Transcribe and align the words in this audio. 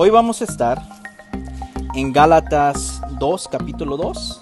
Hoy 0.00 0.10
vamos 0.10 0.40
a 0.42 0.44
estar 0.44 0.80
en 1.96 2.12
Gálatas 2.12 3.02
2, 3.18 3.48
capítulo 3.48 3.96
2, 3.96 4.40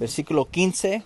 versículo 0.00 0.46
15 0.46 1.04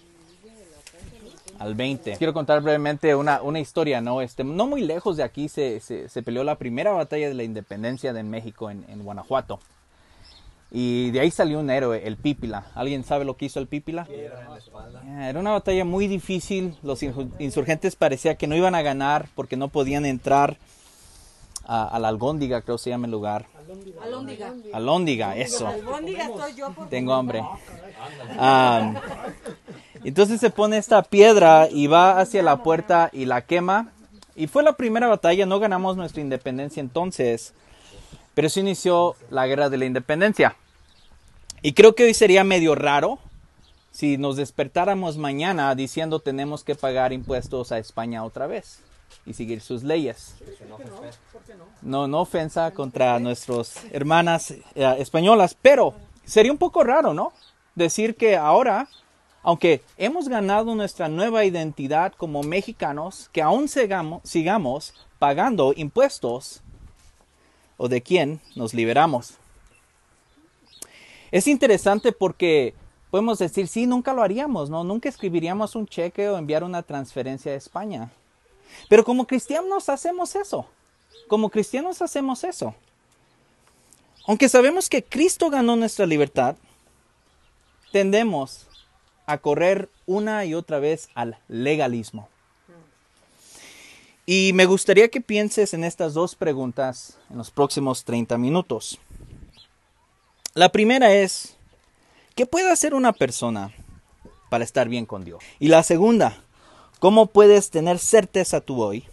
al 1.58 1.74
20. 1.74 2.16
Quiero 2.16 2.32
contar 2.32 2.62
brevemente 2.62 3.14
una, 3.14 3.42
una 3.42 3.60
historia, 3.60 4.00
¿no? 4.00 4.22
Este, 4.22 4.44
no 4.44 4.66
muy 4.66 4.80
lejos 4.80 5.18
de 5.18 5.24
aquí 5.24 5.50
se, 5.50 5.80
se, 5.80 6.08
se 6.08 6.22
peleó 6.22 6.42
la 6.42 6.56
primera 6.56 6.92
batalla 6.92 7.28
de 7.28 7.34
la 7.34 7.42
independencia 7.42 8.14
de 8.14 8.22
México 8.22 8.70
en, 8.70 8.86
en, 8.88 9.04
Guanajuato. 9.04 9.60
Y 10.70 11.10
de 11.10 11.20
ahí 11.20 11.30
salió 11.30 11.60
un 11.60 11.68
héroe, 11.68 12.00
el 12.06 12.16
Pípila. 12.16 12.68
¿Alguien 12.74 13.04
sabe 13.04 13.26
lo 13.26 13.36
que 13.36 13.44
hizo 13.44 13.60
el 13.60 13.66
Pípila? 13.66 14.08
Era 15.20 15.38
una 15.38 15.50
batalla 15.50 15.84
muy 15.84 16.08
difícil. 16.08 16.78
Los 16.82 17.02
insurgentes 17.02 17.94
parecía 17.94 18.36
que 18.36 18.46
no 18.46 18.56
iban 18.56 18.74
a 18.74 18.80
ganar 18.80 19.28
porque 19.34 19.58
no 19.58 19.68
podían 19.68 20.06
entrar 20.06 20.56
a, 21.66 21.88
a 21.88 21.98
la 21.98 22.08
Algóndiga, 22.08 22.62
creo 22.62 22.76
que 22.76 22.82
se 22.84 22.90
llama 22.90 23.06
el 23.06 23.12
lugar. 23.12 23.46
Alóndiga. 24.02 24.52
Alóndiga, 24.72 25.36
eso. 25.36 25.66
Alóndiga 25.66 26.28
soy 26.28 26.54
yo 26.54 26.72
por 26.72 26.88
Tengo 26.88 27.12
hambre. 27.12 27.42
Um, 28.38 28.94
entonces 30.04 30.40
se 30.40 30.50
pone 30.50 30.78
esta 30.78 31.02
piedra 31.02 31.68
y 31.70 31.88
va 31.88 32.20
hacia 32.20 32.42
la 32.42 32.62
puerta 32.62 33.10
y 33.12 33.24
la 33.24 33.42
quema. 33.42 33.92
Y 34.36 34.46
fue 34.46 34.62
la 34.62 34.74
primera 34.74 35.08
batalla, 35.08 35.46
no 35.46 35.58
ganamos 35.58 35.96
nuestra 35.96 36.20
independencia 36.20 36.80
entonces, 36.80 37.54
pero 38.34 38.48
se 38.50 38.60
inició 38.60 39.16
la 39.30 39.46
guerra 39.46 39.70
de 39.70 39.78
la 39.78 39.86
independencia. 39.86 40.56
Y 41.62 41.72
creo 41.72 41.94
que 41.94 42.04
hoy 42.04 42.14
sería 42.14 42.44
medio 42.44 42.74
raro 42.74 43.18
si 43.90 44.18
nos 44.18 44.36
despertáramos 44.36 45.16
mañana 45.16 45.74
diciendo 45.74 46.20
tenemos 46.20 46.62
que 46.62 46.74
pagar 46.74 47.14
impuestos 47.14 47.72
a 47.72 47.78
España 47.78 48.24
otra 48.24 48.46
vez 48.46 48.80
y 49.26 49.34
seguir 49.34 49.60
sus 49.60 49.82
leyes. 49.82 50.36
No, 51.82 52.06
no 52.06 52.20
ofensa 52.20 52.70
contra 52.72 53.18
nuestras 53.18 53.84
hermanas 53.90 54.50
eh, 54.50 54.62
españolas, 54.98 55.56
pero 55.60 55.94
sería 56.24 56.52
un 56.52 56.58
poco 56.58 56.84
raro, 56.84 57.12
¿no? 57.12 57.32
Decir 57.74 58.16
que 58.16 58.36
ahora, 58.36 58.88
aunque 59.42 59.82
hemos 59.96 60.28
ganado 60.28 60.74
nuestra 60.74 61.08
nueva 61.08 61.44
identidad 61.44 62.12
como 62.12 62.42
mexicanos, 62.42 63.28
que 63.32 63.42
aún 63.42 63.68
sigamos, 63.68 64.22
sigamos 64.24 64.94
pagando 65.18 65.72
impuestos 65.76 66.62
o 67.76 67.88
de 67.88 68.02
quién 68.02 68.40
nos 68.54 68.72
liberamos. 68.72 69.34
Es 71.30 71.48
interesante 71.48 72.12
porque 72.12 72.74
podemos 73.10 73.38
decir, 73.38 73.66
sí, 73.66 73.86
nunca 73.86 74.12
lo 74.12 74.22
haríamos, 74.22 74.70
¿no? 74.70 74.84
Nunca 74.84 75.08
escribiríamos 75.08 75.74
un 75.74 75.86
cheque 75.86 76.28
o 76.28 76.38
enviar 76.38 76.62
una 76.64 76.82
transferencia 76.82 77.52
a 77.52 77.56
España. 77.56 78.10
Pero 78.88 79.04
como 79.04 79.26
cristianos 79.26 79.88
hacemos 79.88 80.34
eso. 80.36 80.66
Como 81.28 81.50
cristianos 81.50 82.02
hacemos 82.02 82.44
eso. 82.44 82.74
Aunque 84.26 84.48
sabemos 84.48 84.88
que 84.88 85.04
Cristo 85.04 85.50
ganó 85.50 85.76
nuestra 85.76 86.06
libertad, 86.06 86.56
tendemos 87.92 88.66
a 89.26 89.38
correr 89.38 89.88
una 90.06 90.44
y 90.44 90.54
otra 90.54 90.78
vez 90.78 91.08
al 91.14 91.38
legalismo. 91.48 92.28
Y 94.24 94.52
me 94.54 94.66
gustaría 94.66 95.08
que 95.08 95.20
pienses 95.20 95.72
en 95.72 95.84
estas 95.84 96.14
dos 96.14 96.34
preguntas 96.34 97.16
en 97.30 97.38
los 97.38 97.52
próximos 97.52 98.04
30 98.04 98.36
minutos. 98.38 98.98
La 100.54 100.70
primera 100.70 101.12
es, 101.12 101.56
¿qué 102.34 102.46
puede 102.46 102.70
hacer 102.70 102.94
una 102.94 103.12
persona 103.12 103.72
para 104.50 104.64
estar 104.64 104.88
bien 104.88 105.06
con 105.06 105.24
Dios? 105.24 105.44
Y 105.60 105.68
la 105.68 105.84
segunda, 105.84 106.42
¿cómo 106.98 107.26
puedes 107.26 107.70
tener 107.70 107.98
certeza 107.98 108.60
tú 108.60 108.82
hoy 108.82 109.04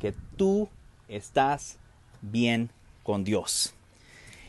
que 0.00 0.14
tú 0.36 0.68
estás 1.08 1.78
bien 2.22 2.70
con 3.02 3.24
Dios? 3.24 3.74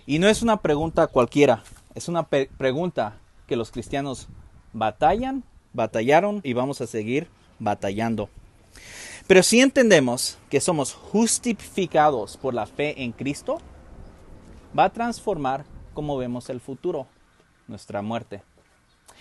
Y 0.06 0.20
no 0.20 0.28
es 0.28 0.42
una 0.42 0.62
pregunta 0.62 1.08
cualquiera, 1.08 1.64
es 1.94 2.08
una 2.08 2.24
pregunta 2.24 3.18
que 3.48 3.56
los 3.56 3.72
cristianos 3.72 4.28
batallan, 4.74 5.44
batallaron 5.74 6.42
y 6.44 6.54
vamos 6.54 6.82
a 6.82 6.88
seguir 6.88 7.28
batallando. 7.60 8.30
Pero 9.28 9.42
si 9.42 9.60
entendemos 9.60 10.38
que 10.50 10.62
somos 10.62 10.94
justificados 10.94 12.38
por 12.38 12.54
la 12.54 12.68
fe 12.68 13.04
en 13.04 13.12
Cristo, 13.12 13.60
va 14.78 14.86
a 14.86 14.94
transformar 14.94 15.66
cómo 15.94 16.18
vemos 16.18 16.50
el 16.50 16.60
futuro, 16.60 17.08
nuestra 17.68 18.02
muerte. 18.02 18.44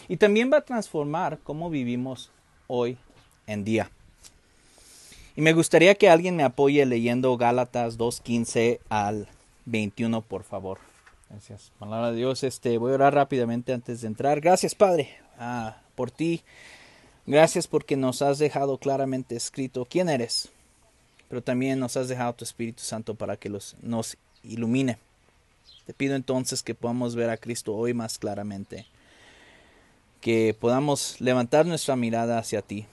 Y 0.09 0.17
también 0.17 0.51
va 0.53 0.59
a 0.59 0.65
transformar 0.65 1.39
cómo 1.43 1.71
vivimos 1.71 2.31
hoy 2.67 2.99
en 3.47 3.65
día. 3.65 3.91
Y 5.37 5.41
me 5.41 5.53
gustaría 5.53 5.97
que 5.97 6.09
alguien 6.09 6.37
me 6.37 6.45
apoye 6.45 6.87
leyendo 6.87 7.37
Gálatas 7.37 7.99
2.15 7.99 8.79
al 8.89 9.27
21, 9.65 10.23
por 10.23 10.45
favor. 10.45 10.79
Gracias. 11.29 11.73
Palabra 11.79 12.13
de 12.13 12.19
Dios, 12.19 12.45
este, 12.45 12.79
voy 12.79 12.93
a 12.93 12.95
orar 12.95 13.15
rápidamente 13.15 13.73
antes 13.73 14.03
de 14.03 14.07
entrar. 14.07 14.41
Gracias, 14.41 14.77
Padre, 14.77 15.17
ah, 15.39 15.79
por 15.97 16.13
ti. 16.13 16.43
Gracias 17.27 17.67
porque 17.67 17.97
nos 17.97 18.23
has 18.23 18.39
dejado 18.39 18.79
claramente 18.79 19.35
escrito 19.35 19.87
quién 19.91 20.09
eres, 20.09 20.51
pero 21.29 21.43
también 21.43 21.81
nos 21.81 21.97
has 21.97 22.09
dejado 22.09 22.35
tu 22.35 22.45
Espíritu 22.45 22.83
Santo 22.83 23.15
para 23.15 23.37
que 23.37 23.49
los, 23.49 23.77
nos 23.83 24.17
ilumine. 24.45 24.99
Te 25.87 25.95
pido 25.95 26.15
entonces 26.15 26.63
que 26.63 26.75
podamos 26.75 27.17
ver 27.17 27.31
a 27.31 27.39
Cristo 27.39 27.75
hoy 27.75 27.93
más 27.93 28.19
claramente, 28.19 28.87
que 30.21 30.55
podamos 30.59 31.21
levantar 31.21 31.67
nuestra 31.67 31.97
mirada 31.97 32.39
hacia 32.39 32.63
ti 32.63 32.87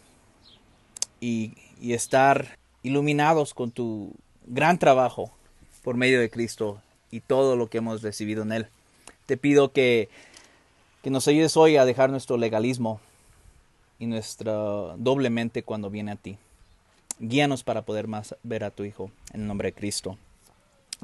y, 1.22 1.54
estar 1.82 2.58
iluminados 2.84 3.54
con 3.54 3.72
tu 3.72 4.14
gran 4.46 4.78
trabajo 4.78 5.32
por 5.84 5.96
medio 5.96 6.20
de 6.20 6.30
Cristo 6.30 6.82
y 7.10 7.22
todo 7.22 7.56
lo 7.56 7.70
que 7.70 7.78
hemos 7.78 8.02
recibido 8.02 8.44
en 8.44 8.52
Él. 8.52 8.68
Te 9.26 9.38
pido 9.38 9.72
que, 9.72 10.10
que 11.02 11.10
nos 11.10 11.28
ayudes 11.28 11.56
hoy 11.56 11.78
a 11.78 11.86
dejar 11.86 12.10
nuestro 12.10 12.38
legalismo 12.38 13.00
y 13.98 14.08
nuestra 14.08 14.54
doble 14.98 15.30
mente 15.30 15.64
cuando 15.64 15.90
viene 15.90 16.12
a 16.12 16.16
ti. 16.18 16.38
Guíanos 17.20 17.64
para 17.64 17.84
poder 17.84 18.08
más 18.08 18.36
ver 18.44 18.64
a 18.64 18.72
tu 18.72 18.84
Hijo 18.84 19.12
en 19.34 19.42
el 19.42 19.48
nombre 19.48 19.70
de 19.70 19.74
Cristo. 19.74 20.18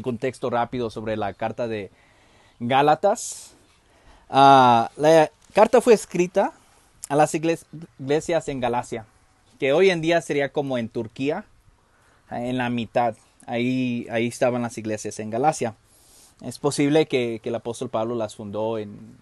Contexto 0.01 0.50
rápido 0.50 0.89
sobre 0.89 1.16
la 1.16 1.33
carta 1.33 1.67
de 1.67 1.91
Gálatas. 2.59 3.53
Uh, 4.29 4.89
la 4.97 5.31
carta 5.53 5.79
fue 5.79 5.94
escrita 5.94 6.53
a 7.07 7.16
las 7.16 7.33
iglesias 7.33 8.47
en 8.47 8.59
Galacia, 8.59 9.06
que 9.57 9.73
hoy 9.73 9.90
en 9.90 10.01
día 10.01 10.22
sería 10.22 10.51
como 10.51 10.78
en 10.78 10.90
Turquía, 10.90 11.45
en 12.29 12.57
la 12.57 12.69
mitad. 12.69 13.16
Ahí, 13.45 14.07
ahí 14.09 14.28
estaban 14.28 14.62
las 14.62 14.78
iglesias 14.78 15.19
en 15.19 15.29
Galacia. 15.29 15.75
Es 16.41 16.59
posible 16.59 17.07
que, 17.07 17.40
que, 17.41 17.50
el 17.50 17.56
apóstol 17.56 17.90
Pablo 17.90 18.16
las 18.16 18.35
fundó 18.35 18.78
en, 18.78 19.18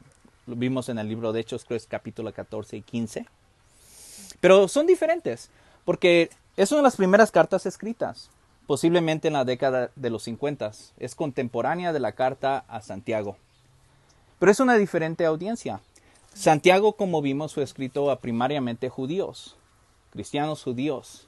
lo 0.47 0.55
vimos 0.55 0.89
en 0.89 0.99
el 0.99 1.07
libro 1.07 1.33
de 1.33 1.41
Hechos, 1.41 1.65
creo 1.65 1.77
es 1.77 1.87
capítulo 1.87 2.31
14 2.33 2.77
y 2.77 2.81
15. 2.81 3.25
Pero 4.39 4.67
son 4.67 4.85
diferentes, 4.85 5.49
porque 5.85 6.29
es 6.57 6.71
una 6.71 6.79
de 6.79 6.83
las 6.83 6.95
primeras 6.95 7.31
cartas 7.31 7.65
escritas, 7.65 8.29
posiblemente 8.67 9.27
en 9.27 9.33
la 9.33 9.45
década 9.45 9.91
de 9.95 10.09
los 10.09 10.23
50. 10.23 10.71
Es 10.97 11.15
contemporánea 11.15 11.93
de 11.93 11.99
la 11.99 12.11
carta 12.11 12.65
a 12.67 12.81
Santiago. 12.81 13.37
Pero 14.39 14.51
es 14.51 14.59
una 14.59 14.75
diferente 14.75 15.25
audiencia. 15.25 15.81
Santiago, 16.33 16.93
como 16.93 17.21
vimos, 17.21 17.53
fue 17.53 17.63
escrito 17.63 18.11
a 18.11 18.19
primariamente 18.19 18.89
judíos, 18.89 19.55
cristianos 20.15 20.63
judíos. 20.63 21.27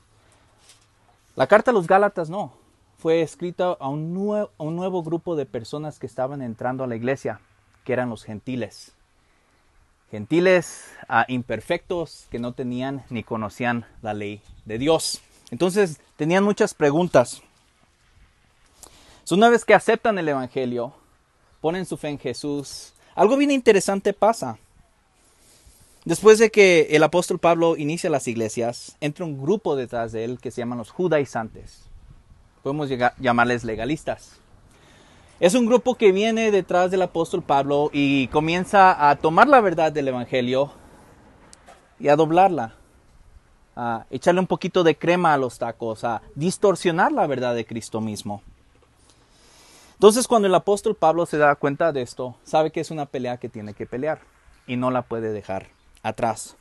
La 1.35 1.45
carta 1.47 1.71
a 1.71 1.73
los 1.73 1.87
Gálatas 1.87 2.29
no, 2.29 2.53
fue 2.97 3.21
escrita 3.21 3.75
a 3.77 3.89
un, 3.89 4.13
nuevo, 4.13 5.03
grupo 5.03 5.35
de 5.35 5.45
personas 5.45 5.99
que 5.99 6.05
estaban 6.05 6.41
entrando 6.41 6.85
a 6.85 6.87
la 6.87 6.95
iglesia, 6.95 7.41
que 7.83 7.91
eran 7.91 8.09
los 8.09 8.23
gentiles. 8.23 8.93
Gentiles 10.09 10.85
uh, 11.09 11.29
imperfectos 11.29 12.27
que 12.31 12.39
no 12.39 12.53
tenían 12.53 13.03
ni 13.09 13.23
conocían 13.23 13.85
la 14.01 14.13
ley 14.13 14.41
de 14.63 14.77
Dios. 14.77 15.21
Entonces 15.51 15.99
tenían 16.15 16.45
muchas 16.45 16.73
preguntas. 16.73 17.41
So, 19.25 19.35
una 19.35 19.49
vez 19.49 19.65
que 19.65 19.73
aceptan 19.73 20.17
el 20.17 20.29
Evangelio, 20.29 20.93
ponen 21.59 21.85
su 21.85 21.97
fe 21.97 22.07
en 22.07 22.19
Jesús, 22.19 22.93
algo 23.15 23.35
bien 23.35 23.51
interesante 23.51 24.13
pasa. 24.13 24.57
Después 26.07 26.39
de 26.39 26.51
que 26.51 26.87
el 26.91 27.03
apóstol 27.03 27.37
Pablo 27.37 27.75
inicia 27.75 28.09
las 28.09 28.29
iglesias, 28.29 28.95
entra 29.01 29.25
un 29.25 29.37
grupo 29.37 29.75
detrás 29.75 30.13
de 30.13 30.23
él 30.23 30.39
que 30.39 30.51
se 30.51 30.61
llaman 30.61 30.77
los 30.77 30.89
judaizantes. 30.89 31.83
Podemos 32.63 32.89
llamarles 33.19 33.65
legalistas. 33.65 34.39
Es 35.41 35.53
un 35.53 35.65
grupo 35.65 35.95
que 35.95 36.13
viene 36.13 36.49
detrás 36.49 36.91
del 36.91 37.01
apóstol 37.01 37.43
Pablo 37.43 37.89
y 37.91 38.29
comienza 38.29 39.09
a 39.09 39.17
tomar 39.17 39.49
la 39.49 39.59
verdad 39.59 39.91
del 39.91 40.07
Evangelio 40.07 40.71
y 41.99 42.07
a 42.07 42.15
doblarla, 42.15 42.75
a 43.75 44.05
echarle 44.09 44.39
un 44.39 44.47
poquito 44.47 44.85
de 44.85 44.95
crema 44.95 45.33
a 45.33 45.37
los 45.37 45.59
tacos, 45.59 46.05
a 46.05 46.21
distorsionar 46.35 47.11
la 47.11 47.27
verdad 47.27 47.53
de 47.53 47.65
Cristo 47.65 47.99
mismo. 47.99 48.41
Entonces 49.95 50.25
cuando 50.25 50.47
el 50.47 50.55
apóstol 50.55 50.95
Pablo 50.95 51.25
se 51.25 51.37
da 51.37 51.53
cuenta 51.55 51.91
de 51.91 52.01
esto, 52.01 52.37
sabe 52.45 52.71
que 52.71 52.79
es 52.79 52.91
una 52.91 53.07
pelea 53.07 53.35
que 53.35 53.49
tiene 53.49 53.73
que 53.73 53.85
pelear 53.85 54.21
y 54.67 54.77
no 54.77 54.89
la 54.89 55.01
puede 55.01 55.33
dejar 55.33 55.75
atrás. 56.03 56.55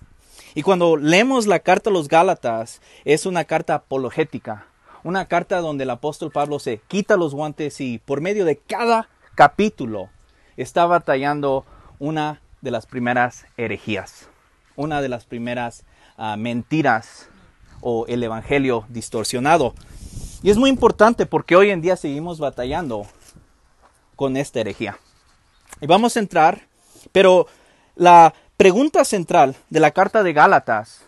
Y 0.55 0.63
cuando 0.63 0.97
leemos 0.97 1.47
la 1.47 1.59
carta 1.59 1.91
a 1.91 1.93
los 1.93 2.09
Gálatas, 2.09 2.81
es 3.05 3.27
una 3.27 3.45
carta 3.45 3.75
apologética, 3.75 4.67
Una 5.05 5.29
carta 5.29 5.61
donde 5.61 5.85
el 5.85 5.91
apóstol 5.91 6.33
Pablo 6.33 6.59
se 6.59 6.81
quita 6.89 7.17
los 7.17 7.33
guantes 7.33 7.81
y 7.81 7.99
por 7.99 8.21
medio 8.21 8.45
de 8.45 8.57
cada 8.57 9.09
capítulo 9.37 10.09
está 10.57 10.85
batallando 10.87 11.65
una 12.01 12.41
de 12.61 12.73
las 12.73 12.87
primeras 12.87 13.47
herejías, 13.57 14.29
una 14.75 15.01
de 15.01 15.09
las 15.09 15.25
primeras 15.25 15.85
uh, 16.19 16.37
mentiras 16.37 17.29
o 17.81 18.07
el 18.09 18.23
evangelio 18.25 18.85
distorsionado. 18.89 19.75
Y 20.43 20.51
es 20.51 20.57
muy 20.57 20.71
importante 20.71 21.27
porque 21.27 21.55
hoy 21.55 21.71
en 21.71 21.83
día 21.83 21.97
seguimos 21.97 22.41
batallando 22.41 23.07
con 24.17 24.37
esta 24.37 24.61
herejía. 24.61 24.99
Y 25.81 25.87
vamos 25.87 26.17
a 26.17 26.21
entrar, 26.21 26.63
pero 27.13 27.47
la 27.95 28.35
pregunta 28.57 29.05
central 29.05 29.55
de 29.69 29.81
la 29.81 29.91
carta 29.91 30.23
de 30.23 30.33
Gálatas 30.33 31.03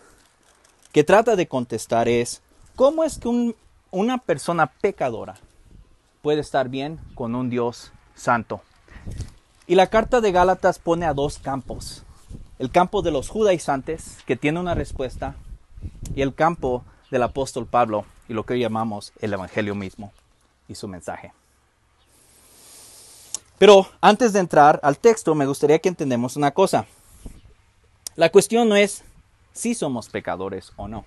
que 0.93 1.03
trata 1.03 1.35
de 1.35 1.49
contestar 1.49 2.09
es, 2.09 2.43
¿cómo 2.77 3.05
es 3.05 3.19
que 3.19 3.29
un, 3.29 3.57
una 3.91 4.19
persona 4.19 4.67
pecadora 4.67 5.37
puede 6.23 6.41
estar 6.41 6.69
bien 6.69 6.99
con 7.15 7.35
un 7.35 7.49
Dios 7.49 7.93
santo? 8.15 8.61
Y 9.67 9.75
la 9.77 9.87
carta 9.87 10.21
de 10.21 10.33
Gálatas 10.33 10.79
pone 10.79 11.07
a 11.07 11.15
dos 11.15 11.39
campos. 11.39 12.03
El 12.59 12.71
campo 12.71 13.03
de 13.03 13.13
los 13.13 13.29
judaizantes, 13.29 14.19
que 14.27 14.37
tiene 14.37 14.61
una 14.61 14.75
respuesta, 14.75 15.37
y 16.15 16.23
el 16.23 16.35
campo 16.35 16.85
del 17.11 17.23
apóstol 17.23 17.67
Pablo, 17.67 18.05
y 18.29 18.35
lo 18.35 18.45
que 18.45 18.55
hoy 18.55 18.61
llamamos 18.61 19.13
el 19.21 19.33
Evangelio 19.33 19.75
mismo 19.75 20.13
y 20.69 20.75
su 20.75 20.89
mensaje. 20.89 21.33
Pero 23.59 23.87
antes 24.01 24.33
de 24.33 24.41
entrar 24.41 24.81
al 24.83 24.99
texto, 24.99 25.35
me 25.35 25.47
gustaría 25.47 25.79
que 25.79 25.89
entendamos 25.89 26.37
una 26.37 26.51
cosa. 26.51 26.87
La 28.19 28.31
cuestión 28.31 28.69
no 28.69 28.75
es 28.75 29.05
si 29.53 29.75
somos 29.75 30.09
pecadores 30.09 30.73
o 30.75 30.89
no. 30.89 31.05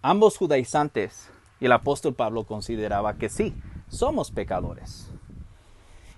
Ambos 0.00 0.38
judaizantes 0.38 1.28
y 1.60 1.66
el 1.66 1.72
apóstol 1.72 2.14
Pablo 2.14 2.44
consideraba 2.44 3.18
que 3.18 3.28
sí, 3.28 3.52
somos 3.90 4.30
pecadores. 4.30 5.10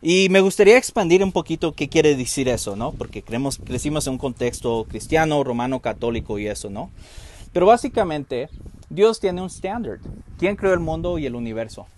Y 0.01 0.29
me 0.29 0.41
gustaría 0.41 0.79
expandir 0.79 1.25
un 1.25 1.33
poquito 1.33 1.73
qué 1.73 1.89
quiere 1.89 2.15
decir 2.15 2.49
eso, 2.49 2.77
¿no? 2.77 2.93
Porque 2.93 3.25
creemos, 3.25 3.59
crecimos 3.59 4.07
en 4.07 4.13
un 4.13 4.19
contexto 4.21 4.87
cristiano, 4.89 5.43
romano, 5.43 5.81
católico 5.81 6.39
y 6.39 6.47
eso, 6.47 6.71
¿no? 6.71 6.93
Pero 7.53 7.67
básicamente, 7.67 8.51
Dios 8.89 9.19
tiene 9.19 9.41
un 9.41 9.49
estándar. 9.49 9.99
¿Quién 10.39 10.55
creó 10.55 10.75
el 10.75 10.79
mundo 10.79 11.19
y 11.19 11.27
el 11.27 11.35
universo? 11.35 11.89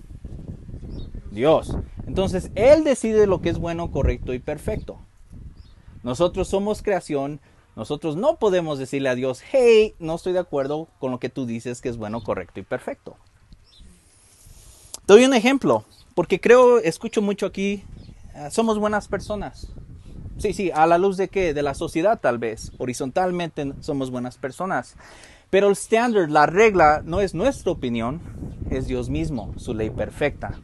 Dios. 1.31 1.77
Entonces, 2.07 2.51
Él 2.55 2.83
decide 2.83 3.27
lo 3.27 3.43
que 3.43 3.51
es 3.51 3.59
bueno, 3.59 3.91
correcto 3.91 4.33
y 4.33 4.39
perfecto. 4.39 4.97
Nosotros 6.03 6.49
somos 6.49 6.81
creación, 6.81 7.41
nosotros 7.77 8.17
no 8.17 8.37
podemos 8.37 8.79
decirle 8.79 9.09
a 9.09 9.15
Dios, 9.15 9.43
hey, 9.51 9.95
no 9.99 10.15
estoy 10.15 10.33
de 10.33 10.39
acuerdo 10.39 10.89
con 10.99 11.11
lo 11.11 11.19
que 11.19 11.29
tú 11.29 11.47
dices 11.47 11.81
que 11.81 11.89
es 11.89 11.97
bueno, 11.97 12.23
correcto 12.23 12.61
y 12.61 12.63
perfecto. 12.63 13.17
Doy 15.07 15.25
un 15.25 15.35
ejemplo, 15.35 15.85
porque 16.15 16.41
creo, 16.41 16.79
escucho 16.79 17.21
mucho 17.21 17.47
aquí, 17.47 17.85
ah, 18.35 18.51
somos 18.51 18.79
buenas 18.79 19.09
personas. 19.09 19.69
Sí, 20.39 20.53
sí, 20.53 20.71
a 20.75 20.87
la 20.87 20.99
luz 20.99 21.17
de 21.17 21.29
qué? 21.29 21.55
De 21.55 21.63
la 21.63 21.75
sociedad 21.75 22.21
tal 22.21 22.39
vez. 22.39 22.73
Horizontalmente 22.79 23.73
somos 23.81 24.11
buenas 24.11 24.37
personas. 24.37 24.97
Pero 25.51 25.69
el 25.69 25.73
estándar, 25.73 26.31
la 26.31 26.47
regla, 26.47 27.03
no 27.05 27.21
es 27.21 27.35
nuestra 27.35 27.71
opinión, 27.71 28.21
es 28.71 28.87
Dios 28.87 29.09
mismo, 29.09 29.55
su 29.57 29.75
ley 29.75 29.91
perfecta. 29.91 30.59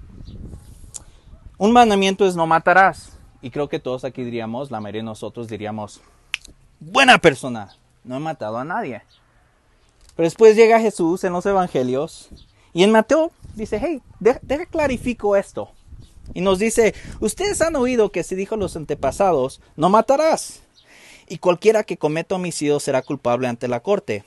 Un 1.58 1.72
mandamiento 1.72 2.26
es 2.26 2.34
no 2.34 2.46
matarás. 2.46 3.18
Y 3.42 3.50
creo 3.50 3.68
que 3.68 3.78
todos 3.78 4.04
aquí 4.04 4.24
diríamos, 4.24 4.70
la 4.70 4.80
mayoría 4.80 5.02
de 5.02 5.06
nosotros 5.06 5.48
diríamos, 5.48 6.00
buena 6.80 7.18
persona, 7.18 7.76
no 8.02 8.16
he 8.16 8.20
matado 8.20 8.58
a 8.58 8.64
nadie. 8.64 9.02
Pero 10.16 10.26
después 10.26 10.56
llega 10.56 10.80
Jesús 10.80 11.22
en 11.24 11.32
los 11.32 11.46
evangelios 11.46 12.30
y 12.72 12.82
en 12.82 12.90
Mateo 12.90 13.30
dice, 13.54 13.80
hey, 13.82 14.02
deja, 14.18 14.66
clarifico 14.66 15.36
esto. 15.36 15.70
Y 16.34 16.40
nos 16.40 16.58
dice, 16.58 16.94
ustedes 17.20 17.60
han 17.60 17.76
oído 17.76 18.12
que 18.12 18.22
se 18.22 18.36
dijo 18.36 18.54
a 18.54 18.58
los 18.58 18.76
antepasados, 18.76 19.60
no 19.76 19.88
matarás. 19.88 20.60
Y 21.28 21.38
cualquiera 21.38 21.84
que 21.84 21.96
cometa 21.96 22.34
homicidio 22.34 22.80
será 22.80 23.02
culpable 23.02 23.48
ante 23.48 23.68
la 23.68 23.80
corte. 23.80 24.24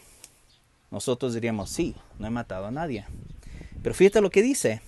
Nosotros 0.92 1.34
diríamos, 1.34 1.70
sí, 1.70 1.96
no 2.20 2.28
he 2.28 2.30
matado 2.30 2.68
a 2.68 2.72
nadie. 2.72 3.06
Pero 3.82 3.96
fíjate 3.96 4.22
lo 4.22 4.30
que 4.30 4.42
dice. 4.42 4.82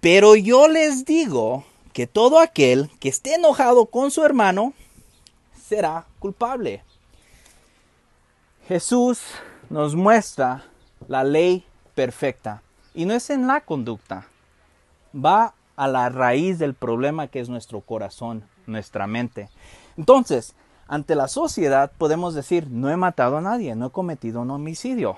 Pero 0.00 0.36
yo 0.36 0.68
les 0.68 1.04
digo 1.04 1.64
que 1.92 2.06
todo 2.06 2.38
aquel 2.38 2.90
que 3.00 3.08
esté 3.08 3.34
enojado 3.34 3.86
con 3.86 4.10
su 4.10 4.24
hermano 4.24 4.74
será 5.66 6.04
culpable. 6.18 6.82
Jesús 8.68 9.22
nos 9.70 9.94
muestra 9.94 10.64
la 11.08 11.24
ley 11.24 11.64
perfecta 11.94 12.62
y 12.94 13.06
no 13.06 13.14
es 13.14 13.30
en 13.30 13.46
la 13.46 13.60
conducta, 13.62 14.26
va 15.14 15.54
a 15.76 15.88
la 15.88 16.08
raíz 16.08 16.58
del 16.58 16.74
problema 16.74 17.28
que 17.28 17.40
es 17.40 17.48
nuestro 17.48 17.80
corazón, 17.80 18.44
nuestra 18.66 19.06
mente. 19.06 19.48
Entonces, 19.96 20.54
ante 20.86 21.14
la 21.14 21.28
sociedad 21.28 21.90
podemos 21.96 22.34
decir, 22.34 22.68
no 22.70 22.90
he 22.90 22.96
matado 22.96 23.38
a 23.38 23.40
nadie, 23.40 23.74
no 23.74 23.86
he 23.86 23.90
cometido 23.90 24.42
un 24.42 24.50
homicidio. 24.50 25.16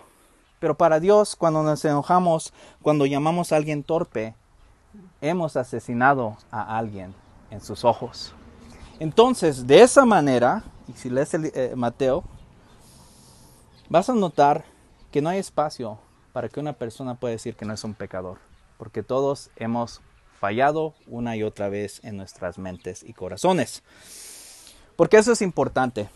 Pero 0.61 0.77
para 0.77 1.01
Dios, 1.01 1.37
cuando 1.37 1.63
nos 1.63 1.85
enojamos, 1.85 2.53
cuando 2.83 3.05
llamamos 3.05 3.53
a 3.53 3.57
alguien 3.57 3.83
torpe, 3.83 4.35
hemos 5.21 5.57
asesinado 5.57 6.37
a 6.51 6.79
alguien 6.79 7.15
en 7.51 7.61
sus 7.61 7.85
ojos. 7.85 8.35
Entonces, 8.99 9.67
de 9.67 9.83
esa 9.83 10.05
manera, 10.05 10.65
y 10.89 10.93
si 10.93 11.11
lees 11.11 11.35
el, 11.35 11.47
eh, 11.55 11.73
Mateo, 11.77 12.25
vas 13.89 14.09
a 14.09 14.15
notar 14.15 14.65
que 15.11 15.21
no 15.23 15.29
hay 15.29 15.39
espacio 15.39 15.99
para 16.33 16.49
que 16.49 16.61
una 16.61 16.73
persona 16.73 17.15
pueda 17.15 17.33
decir 17.33 17.57
que 17.57 17.65
no 17.65 17.73
es 17.73 17.85
un 17.85 17.95
pecador, 17.95 18.39
porque 18.79 19.03
todos 19.03 19.51
hemos 19.57 20.01
fallado 20.41 20.95
una 21.07 21.37
y 21.37 21.43
otra 21.43 21.69
vez 21.69 22.01
en 22.05 22.17
nuestras 22.17 22.59
mentes 22.59 23.03
y 23.03 23.13
corazones. 23.13 23.83
Porque 24.97 25.19
eso 25.19 25.33
es 25.33 25.43
importante. 25.43 26.09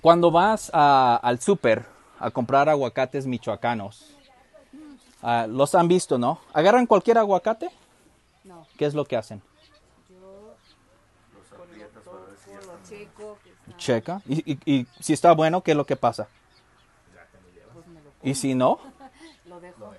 Cuando 0.00 0.30
vas 0.30 0.70
al 0.72 1.40
súper 1.40 1.86
a 2.18 2.30
comprar 2.30 2.68
aguacates 2.68 3.26
michoacanos, 3.26 4.16
ah, 5.22 5.46
los 5.48 5.74
han 5.74 5.88
visto, 5.88 6.18
¿no? 6.18 6.40
Agarran 6.52 6.86
cualquier 6.86 7.18
aguacate 7.18 7.70
¿Qué 8.76 8.86
es 8.86 8.94
lo 8.94 9.04
que 9.04 9.16
hacen? 9.16 9.42
Yo 13.68 13.71
Checa. 13.82 14.22
¿Y, 14.28 14.58
y, 14.64 14.86
si 15.00 15.12
está 15.12 15.32
bueno, 15.32 15.62
¿qué 15.62 15.72
es 15.72 15.76
lo 15.76 15.84
que 15.84 15.96
pasa? 15.96 16.28
¿Y 18.22 18.34
si 18.34 18.54
no? 18.54 18.78
Lo 19.46 19.60
dejo. 19.60 19.92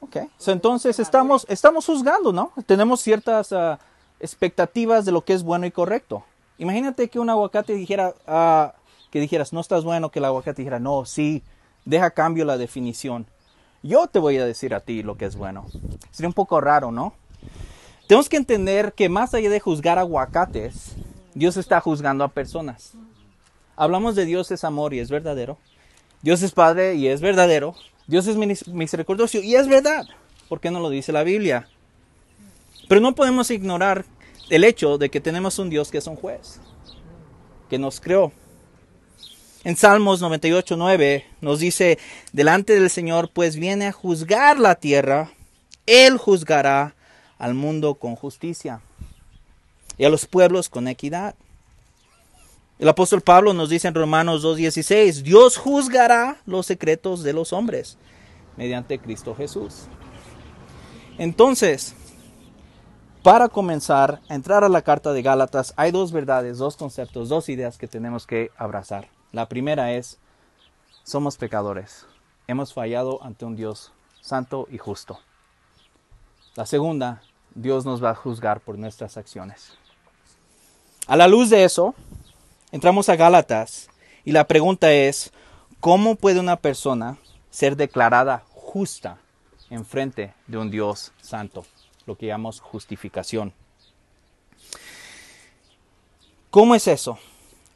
Ok. 0.00 0.16
entonces 0.46 0.98
estamos, 0.98 1.44
estamos 1.48 1.84
juzgando, 1.84 2.32
¿no? 2.32 2.52
Tenemos 2.66 3.00
ciertas 3.00 3.52
ah, 3.52 3.78
expectativas 4.20 5.04
de 5.04 5.12
lo 5.12 5.22
que 5.22 5.34
es 5.34 5.42
bueno 5.42 5.66
y 5.66 5.70
correcto. 5.70 6.24
Imagínate 6.56 7.08
que 7.08 7.18
un 7.18 7.28
aguacate 7.28 7.74
dijera, 7.74 8.14
uh, 8.26 8.72
que 9.10 9.20
dijeras, 9.20 9.52
no 9.52 9.60
estás 9.60 9.84
bueno, 9.84 10.10
que 10.10 10.20
el 10.20 10.24
aguacate 10.24 10.62
dijera, 10.62 10.78
no, 10.78 11.04
sí, 11.04 11.42
deja 11.84 12.10
cambio 12.10 12.44
la 12.44 12.56
definición. 12.56 13.26
Yo 13.82 14.06
te 14.06 14.18
voy 14.18 14.38
a 14.38 14.46
decir 14.46 14.74
a 14.74 14.80
ti 14.80 15.02
lo 15.02 15.16
que 15.16 15.26
es 15.26 15.36
bueno. 15.36 15.66
Sería 16.10 16.28
un 16.28 16.34
poco 16.34 16.60
raro, 16.60 16.90
¿no? 16.90 17.12
Tenemos 18.06 18.28
que 18.28 18.38
entender 18.38 18.94
que 18.94 19.08
más 19.08 19.34
allá 19.34 19.50
de 19.50 19.60
juzgar 19.60 19.98
aguacates, 19.98 20.94
Dios 21.34 21.56
está 21.56 21.80
juzgando 21.80 22.24
a 22.24 22.28
personas. 22.28 22.94
Hablamos 23.78 24.16
de 24.16 24.24
Dios 24.24 24.50
es 24.50 24.64
amor 24.64 24.92
y 24.92 24.98
es 24.98 25.08
verdadero. 25.08 25.56
Dios 26.20 26.42
es 26.42 26.50
Padre 26.50 26.96
y 26.96 27.06
es 27.06 27.20
verdadero. 27.20 27.76
Dios 28.08 28.26
es 28.26 28.36
misericordioso 28.66 29.38
y 29.38 29.54
es 29.54 29.68
verdad. 29.68 30.04
¿Por 30.48 30.58
qué 30.58 30.72
no 30.72 30.80
lo 30.80 30.90
dice 30.90 31.12
la 31.12 31.22
Biblia? 31.22 31.68
Pero 32.88 33.00
no 33.00 33.14
podemos 33.14 33.52
ignorar 33.52 34.04
el 34.50 34.64
hecho 34.64 34.98
de 34.98 35.10
que 35.10 35.20
tenemos 35.20 35.60
un 35.60 35.70
Dios 35.70 35.92
que 35.92 35.98
es 35.98 36.08
un 36.08 36.16
juez, 36.16 36.58
que 37.70 37.78
nos 37.78 38.00
creó. 38.00 38.32
En 39.62 39.76
Salmos 39.76 40.20
98, 40.22 40.76
9 40.76 41.26
nos 41.40 41.60
dice, 41.60 42.00
delante 42.32 42.74
del 42.74 42.90
Señor 42.90 43.30
pues 43.32 43.54
viene 43.54 43.86
a 43.86 43.92
juzgar 43.92 44.58
la 44.58 44.74
tierra, 44.74 45.30
Él 45.86 46.18
juzgará 46.18 46.96
al 47.38 47.54
mundo 47.54 47.94
con 47.94 48.16
justicia 48.16 48.80
y 49.96 50.04
a 50.04 50.08
los 50.08 50.26
pueblos 50.26 50.68
con 50.68 50.88
equidad. 50.88 51.36
El 52.78 52.88
apóstol 52.88 53.22
Pablo 53.22 53.52
nos 53.54 53.70
dice 53.70 53.88
en 53.88 53.94
Romanos 53.94 54.44
2.16, 54.44 55.22
Dios 55.22 55.56
juzgará 55.56 56.40
los 56.46 56.66
secretos 56.66 57.24
de 57.24 57.32
los 57.32 57.52
hombres 57.52 57.98
mediante 58.56 59.00
Cristo 59.00 59.34
Jesús. 59.34 59.86
Entonces, 61.18 61.96
para 63.24 63.48
comenzar 63.48 64.20
a 64.28 64.34
entrar 64.34 64.62
a 64.62 64.68
la 64.68 64.82
carta 64.82 65.12
de 65.12 65.22
Gálatas, 65.22 65.74
hay 65.76 65.90
dos 65.90 66.12
verdades, 66.12 66.58
dos 66.58 66.76
conceptos, 66.76 67.28
dos 67.28 67.48
ideas 67.48 67.78
que 67.78 67.88
tenemos 67.88 68.28
que 68.28 68.52
abrazar. 68.56 69.08
La 69.32 69.48
primera 69.48 69.92
es, 69.92 70.18
somos 71.02 71.36
pecadores, 71.36 72.06
hemos 72.46 72.72
fallado 72.72 73.22
ante 73.24 73.44
un 73.44 73.56
Dios 73.56 73.92
santo 74.20 74.68
y 74.70 74.78
justo. 74.78 75.18
La 76.54 76.64
segunda, 76.64 77.22
Dios 77.56 77.84
nos 77.84 78.02
va 78.02 78.10
a 78.10 78.14
juzgar 78.14 78.60
por 78.60 78.78
nuestras 78.78 79.16
acciones. 79.16 79.76
A 81.08 81.16
la 81.16 81.26
luz 81.26 81.50
de 81.50 81.64
eso, 81.64 81.96
entramos 82.72 83.08
a 83.08 83.16
Gálatas 83.16 83.88
y 84.24 84.32
la 84.32 84.46
pregunta 84.46 84.92
es, 84.92 85.32
¿cómo 85.80 86.16
puede 86.16 86.40
una 86.40 86.56
persona 86.56 87.18
ser 87.50 87.76
declarada 87.76 88.44
justa 88.54 89.18
enfrente 89.70 90.34
de 90.46 90.58
un 90.58 90.70
Dios 90.70 91.12
santo, 91.20 91.64
lo 92.06 92.16
que 92.16 92.26
llamamos 92.26 92.60
justificación. 92.60 93.52
¿Cómo 96.50 96.74
es 96.74 96.88
eso? 96.88 97.18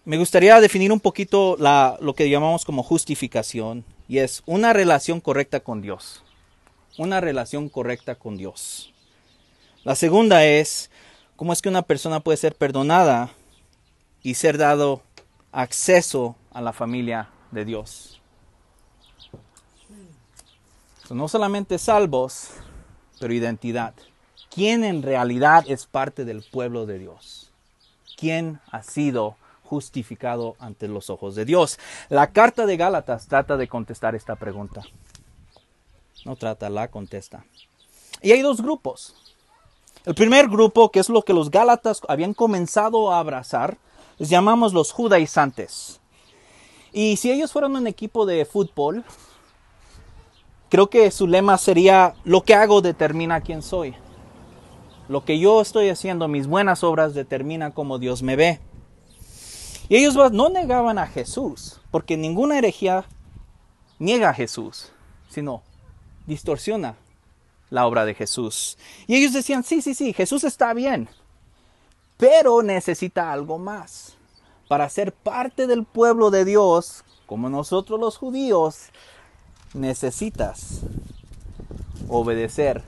Me 0.05 0.17
gustaría 0.17 0.61
definir 0.61 0.91
un 0.91 1.01
poquito 1.01 1.57
la, 1.59 1.97
lo 2.01 2.15
que 2.15 2.29
llamamos 2.29 2.65
como 2.65 2.83
justificación 2.83 3.85
y 4.09 4.19
es 4.19 4.43
una 4.47 4.73
relación 4.73 5.21
correcta 5.21 5.61
con 5.61 5.83
Dios. 5.83 6.23
Una 6.99 7.21
relación 7.21 7.69
correcta 7.69 8.15
con 8.15 8.37
Dios. 8.37 8.93
La 9.85 9.95
segunda 9.95 10.45
es 10.45 10.91
cómo 11.37 11.53
es 11.53 11.63
que 11.63 11.69
una 11.69 11.83
persona 11.83 12.21
puede 12.21 12.37
ser 12.37 12.55
perdonada 12.55 13.31
y 14.23 14.35
ser 14.35 14.59
dado 14.59 15.03
acceso 15.51 16.37
a 16.53 16.61
la 16.61 16.73
familia 16.73 17.29
de 17.51 17.65
Dios. 17.65 18.19
no 21.11 21.29
solamente 21.29 21.79
salvos, 21.79 22.49
pero 23.21 23.35
identidad. 23.35 23.93
¿Quién 24.51 24.83
en 24.85 25.03
realidad 25.03 25.65
es 25.69 25.87
parte 25.87 26.25
del 26.25 26.43
pueblo 26.43 26.87
de 26.87 26.99
Dios? 26.99 27.51
¿Quién 28.17 28.61
ha 28.71 28.83
sido 28.83 29.37
justificado 29.65 30.57
ante 30.59 30.89
los 30.89 31.11
ojos 31.11 31.35
de 31.35 31.45
Dios? 31.45 31.79
La 32.09 32.33
carta 32.33 32.67
de 32.67 32.77
Gálatas 32.77 33.27
trata 33.27 33.57
de 33.57 33.69
contestar 33.69 34.15
esta 34.15 34.37
pregunta. 34.37 34.83
No 36.25 36.37
trata, 36.37 36.71
la 36.71 36.89
contesta. 36.89 37.45
Y 38.21 38.33
hay 38.33 38.43
dos 38.43 38.63
grupos. 38.63 39.15
El 40.05 40.15
primer 40.15 40.49
grupo, 40.49 40.91
que 40.91 41.01
es 41.01 41.09
lo 41.09 41.23
que 41.23 41.33
los 41.33 41.51
Gálatas 41.51 42.01
habían 42.09 42.35
comenzado 42.35 43.13
a 43.13 43.19
abrazar, 43.19 43.79
les 44.23 44.29
llamamos 44.29 44.73
los 44.73 44.93
judaizantes. 44.93 46.01
Y 46.93 47.17
si 47.17 47.33
ellos 47.33 47.51
fueran 47.51 47.75
un 47.75 47.89
equipo 47.89 48.25
de 48.25 48.45
fútbol, 48.45 49.03
creo 50.69 50.89
que 50.89 51.11
su 51.11 51.27
lema 51.27 51.59
sería, 51.59 52.15
lo 52.23 52.43
que 52.43 52.55
hago 52.55 52.83
determina 52.83 53.41
quién 53.41 53.63
soy. 53.63 53.97
Lo 55.09 55.25
que 55.25 55.41
yo 55.41 55.61
estoy 55.61 55.89
haciendo, 55.89 56.29
mis 56.29 56.47
buenas 56.47 56.85
obras, 56.85 57.15
determina 57.15 57.73
cómo 57.73 57.99
Dios 57.99 58.23
me 58.23 58.37
ve. 58.37 58.61
Y 59.89 59.97
ellos 59.97 60.15
no 60.31 60.51
negaban 60.51 60.99
a 60.99 61.09
Jesús, 61.09 61.81
porque 61.91 62.17
ninguna 62.17 62.59
herejía 62.59 63.05
niega 63.99 64.29
a 64.29 64.35
Jesús, 64.35 64.93
sino 65.31 65.65
distorsiona 66.29 66.95
la 67.71 67.89
obra 67.89 68.05
de 68.05 68.15
Jesús. 68.15 68.79
Y 69.09 69.17
ellos 69.17 69.33
decían, 69.33 69.65
sí, 69.65 69.83
sí, 69.83 69.95
sí, 69.95 70.13
Jesús 70.13 70.45
está 70.45 70.75
bien, 70.75 71.09
pero 72.23 72.63
necesita 72.63 73.33
algo 73.33 73.59
más. 73.59 74.17
Para 74.69 74.89
ser 74.89 75.13
parte 75.13 75.67
del 75.67 75.83
pueblo 75.83 76.31
de 76.31 76.45
Dios, 76.45 77.03
como 77.27 77.49
nosotros 77.49 77.99
los 77.99 78.17
judíos, 78.17 78.91
necesitas 79.75 80.83
obedecer 82.07 82.85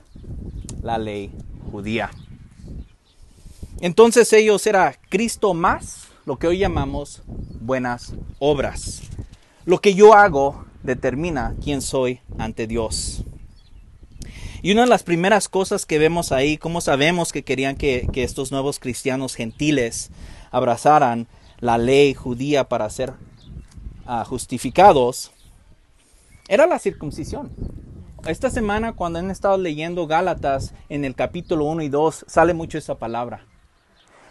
la 0.81 0.97
ley 0.97 1.33
judía. 1.69 2.11
Entonces 3.81 4.31
ellos 4.31 4.65
era 4.67 4.97
Cristo 5.09 5.53
más 5.53 6.07
lo 6.23 6.39
que 6.39 6.47
hoy 6.47 6.59
llamamos 6.59 7.21
buenas 7.59 8.13
obras. 8.39 9.01
Lo 9.65 9.81
que 9.81 9.95
yo 9.95 10.13
hago 10.13 10.63
determina 10.81 11.57
quién 11.61 11.81
soy 11.81 12.21
ante 12.37 12.67
Dios. 12.67 13.25
Y 14.65 14.71
una 14.71 14.81
de 14.81 14.87
las 14.87 15.03
primeras 15.03 15.47
cosas 15.47 15.85
que 15.85 15.99
vemos 15.99 16.31
ahí, 16.31 16.57
cómo 16.57 16.81
sabemos 16.81 17.31
que 17.31 17.43
querían 17.43 17.75
que, 17.75 18.09
estos 18.15 18.51
nuevos 18.51 18.79
cristianos 18.79 19.35
gentiles 19.35 20.09
abrazaran 20.49 21.27
la 21.59 21.77
ley 21.77 22.15
judía 22.15 22.67
para 22.67 22.89
ser 22.89 23.13
ah, 24.07 24.25
justificados, 24.25 25.31
era 26.47 26.65
la 26.65 26.79
circuncisión. 26.79 27.51
Esta 28.25 28.49
semana 28.49 28.93
cuando 28.93 29.19
han 29.19 29.29
estado 29.29 29.55
leyendo 29.59 30.07
Gálatas 30.07 30.73
en 30.89 31.05
el 31.05 31.13
capítulo 31.13 31.65
1 31.65 31.83
y 31.83 31.89
2 31.89 32.25
sale 32.27 32.55
mucho 32.55 32.79
esa 32.79 32.95
palabra. 32.95 33.45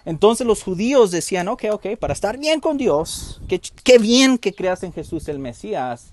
Entonces 0.05 0.49
los 0.49 0.65
judíos 0.65 1.13
decían, 1.13 1.47
ok, 1.47 1.67
ok, 1.71 1.87
para 2.01 2.13
estar 2.13 2.39
bien 2.39 2.59
con 2.59 2.77
Dios, 2.77 3.41
qué 3.47 3.99
bien 4.01 4.39
que 4.39 4.53
creas 4.53 4.83
en 4.83 4.93
Jesús 4.93 5.29
el 5.29 5.39
Mesías, 5.39 6.13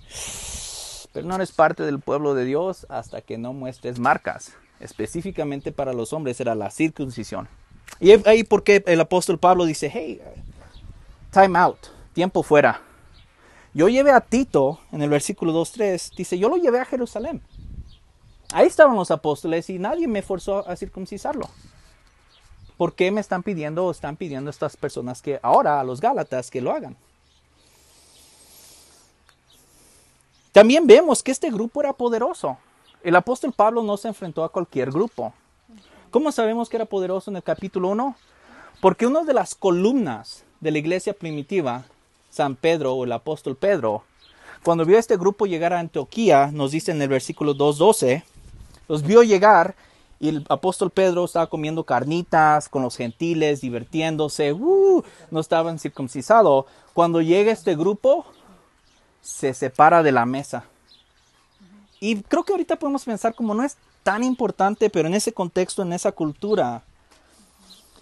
pero 1.13 1.27
no 1.27 1.35
eres 1.35 1.51
parte 1.51 1.83
del 1.83 1.99
pueblo 1.99 2.33
de 2.33 2.45
Dios 2.45 2.85
hasta 2.89 3.21
que 3.21 3.37
no 3.37 3.53
muestres 3.53 3.99
marcas. 3.99 4.53
Específicamente 4.79 5.71
para 5.71 5.93
los 5.93 6.13
hombres 6.13 6.39
era 6.39 6.55
la 6.55 6.71
circuncisión. 6.71 7.47
Y 7.99 8.11
ahí 8.27 8.43
porque 8.43 8.83
el 8.87 9.01
apóstol 9.01 9.37
Pablo 9.37 9.65
dice, 9.65 9.91
hey, 9.93 10.21
time 11.31 11.57
out, 11.59 11.77
tiempo 12.13 12.43
fuera. 12.43 12.81
Yo 13.73 13.89
llevé 13.89 14.11
a 14.11 14.21
Tito, 14.21 14.79
en 14.91 15.01
el 15.01 15.09
versículo 15.09 15.53
2.3, 15.53 16.15
dice, 16.15 16.37
yo 16.37 16.49
lo 16.49 16.57
llevé 16.57 16.79
a 16.79 16.85
Jerusalén. 16.85 17.41
Ahí 18.53 18.67
estaban 18.67 18.95
los 18.95 19.11
apóstoles 19.11 19.69
y 19.69 19.79
nadie 19.79 20.07
me 20.07 20.21
forzó 20.21 20.67
a 20.67 20.75
circuncisarlo. 20.75 21.49
¿Por 22.75 22.95
qué 22.95 23.11
me 23.11 23.21
están 23.21 23.43
pidiendo 23.43 23.85
o 23.85 23.91
están 23.91 24.17
pidiendo 24.17 24.49
estas 24.49 24.75
personas 24.75 25.21
que 25.21 25.39
ahora 25.43 25.79
a 25.79 25.83
los 25.83 26.01
Gálatas 26.01 26.49
que 26.51 26.61
lo 26.61 26.71
hagan? 26.71 26.97
También 30.51 30.85
vemos 30.85 31.23
que 31.23 31.31
este 31.31 31.49
grupo 31.49 31.79
era 31.79 31.93
poderoso. 31.93 32.57
El 33.03 33.15
apóstol 33.15 33.53
Pablo 33.53 33.83
no 33.83 33.95
se 33.95 34.09
enfrentó 34.09 34.43
a 34.43 34.51
cualquier 34.51 34.91
grupo. 34.91 35.33
¿Cómo 36.09 36.31
sabemos 36.31 36.67
que 36.67 36.75
era 36.75 36.85
poderoso 36.85 37.31
en 37.31 37.37
el 37.37 37.43
capítulo 37.43 37.87
1? 37.89 38.15
Porque 38.81 39.07
una 39.07 39.23
de 39.23 39.33
las 39.33 39.55
columnas 39.55 40.43
de 40.59 40.71
la 40.71 40.77
iglesia 40.79 41.13
primitiva, 41.13 41.85
San 42.29 42.55
Pedro 42.57 42.93
o 42.93 43.05
el 43.05 43.13
apóstol 43.13 43.55
Pedro, 43.55 44.03
cuando 44.61 44.85
vio 44.85 44.97
a 44.97 44.99
este 44.99 45.15
grupo 45.15 45.45
llegar 45.45 45.71
a 45.71 45.79
Antioquía, 45.79 46.49
nos 46.51 46.71
dice 46.71 46.91
en 46.91 47.01
el 47.01 47.07
versículo 47.07 47.55
2.12, 47.55 48.23
los 48.89 49.03
vio 49.03 49.23
llegar 49.23 49.75
y 50.19 50.29
el 50.29 50.45
apóstol 50.49 50.91
Pedro 50.91 51.23
estaba 51.23 51.47
comiendo 51.47 51.85
carnitas 51.85 52.67
con 52.67 52.83
los 52.83 52.97
gentiles, 52.97 53.61
divirtiéndose, 53.61 54.51
uh, 54.51 55.01
no 55.31 55.39
estaban 55.39 55.79
circuncisados. 55.79 56.65
Cuando 56.93 57.21
llega 57.21 57.53
este 57.53 57.75
grupo, 57.75 58.25
se 59.21 59.53
separa 59.53 60.03
de 60.03 60.11
la 60.11 60.25
mesa. 60.25 60.65
Y 61.99 62.21
creo 62.23 62.43
que 62.43 62.53
ahorita 62.53 62.77
podemos 62.77 63.03
pensar 63.03 63.35
como 63.35 63.53
no 63.53 63.63
es 63.63 63.77
tan 64.03 64.23
importante, 64.23 64.89
pero 64.89 65.07
en 65.07 65.13
ese 65.13 65.31
contexto, 65.31 65.83
en 65.83 65.93
esa 65.93 66.11
cultura, 66.11 66.83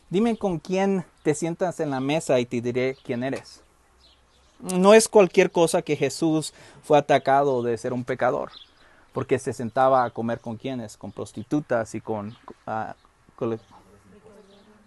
dime 0.09 0.37
con 0.37 0.59
quién 0.59 1.05
te 1.23 1.35
sientas 1.35 1.79
en 1.79 1.89
la 1.89 1.99
mesa 1.99 2.39
y 2.39 2.45
te 2.45 2.61
diré 2.61 2.97
quién 3.03 3.23
eres. 3.23 3.61
No 4.59 4.93
es 4.93 5.07
cualquier 5.07 5.51
cosa 5.51 5.81
que 5.81 5.95
Jesús 5.95 6.53
fue 6.83 6.97
atacado 6.97 7.61
de 7.63 7.77
ser 7.77 7.93
un 7.93 8.03
pecador, 8.03 8.51
porque 9.13 9.39
se 9.39 9.53
sentaba 9.53 10.03
a 10.03 10.09
comer 10.09 10.39
con 10.39 10.57
quienes, 10.57 10.97
con 10.97 11.11
prostitutas 11.11 11.95
y 11.95 12.01
con, 12.01 12.37
uh, 12.67 13.55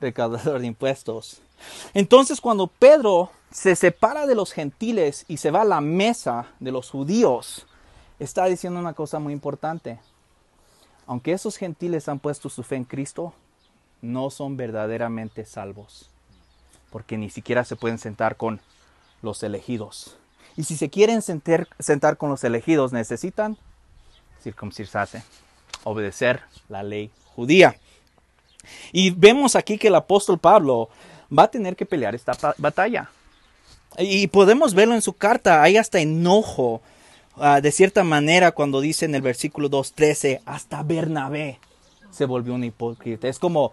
recaudador 0.01 0.61
de 0.61 0.67
impuestos. 0.67 1.41
Entonces 1.95 2.41
cuando 2.41 2.67
Pedro 2.67 3.31
se 3.53 3.77
separa 3.77 4.27
de 4.27 4.35
los 4.35 4.53
gentiles 4.53 5.25
y 5.29 5.37
se 5.37 5.51
va 5.51 5.63
a 5.63 5.67
la 5.67 5.81
mesa 5.81 6.47
de 6.59 6.73
los 6.73 6.91
judíos, 6.91 7.67
está 8.19 8.47
diciendo 8.47 8.81
una 8.81 8.95
cosa 8.95 9.19
muy 9.19 9.33
importante. 9.33 9.99
Aunque 11.07 11.33
esos 11.33 11.57
gentiles 11.57 12.09
han 12.09 12.19
puesto 12.19 12.49
su 12.49 12.63
fe 12.63 12.77
en 12.77 12.85
Cristo, 12.85 13.35
no 14.01 14.31
son 14.31 14.57
verdaderamente 14.57 15.45
salvos, 15.45 16.09
porque 16.91 17.19
ni 17.19 17.31
siquiera 17.31 17.65
se 17.65 17.77
pueden 17.77 17.99
sentar 17.99 18.37
con 18.37 18.61
los 19.21 19.43
elegidos. 19.43 20.17
Y 20.57 20.65
si 20.65 20.77
se 20.77 20.91
quieren 20.91 21.23
sentar, 21.23 22.17
con 22.17 22.31
los 22.31 22.45
elegidos, 22.45 22.93
necesitan 22.93 23.57
circuncidarse, 24.43 25.23
obedecer 25.85 26.43
la 26.69 26.83
ley 26.83 27.11
judía. 27.35 27.77
Y 28.93 29.11
vemos 29.11 29.57
aquí 29.57 29.79
que 29.79 29.89
el 29.89 29.95
apóstol 29.95 30.39
Pablo 30.39 30.89
va 31.37 31.45
a 31.45 31.51
tener 31.51 31.77
que 31.77 31.87
pelear 31.87 32.15
esta 32.15 32.33
batalla. 32.59 33.11
Y 33.99 34.27
podemos 34.29 34.75
verlo 34.75 34.95
en 34.95 35.03
su 35.03 35.13
carta, 35.13 35.63
hay 35.63 35.77
hasta 35.77 36.01
enojo, 36.01 36.81
ah, 37.37 37.61
de 37.61 37.71
cierta 37.73 38.05
manera, 38.05 38.53
cuando 38.53 38.81
dice 38.81 39.05
en 39.05 39.15
el 39.15 39.23
versículo 39.23 39.69
2.13, 39.71 40.41
hasta 40.47 40.83
Bernabé 40.83 41.59
se 42.11 42.25
volvió 42.25 42.55
un 42.55 42.65
hipócrita. 42.65 43.29
Es 43.29 43.39
como, 43.39 43.73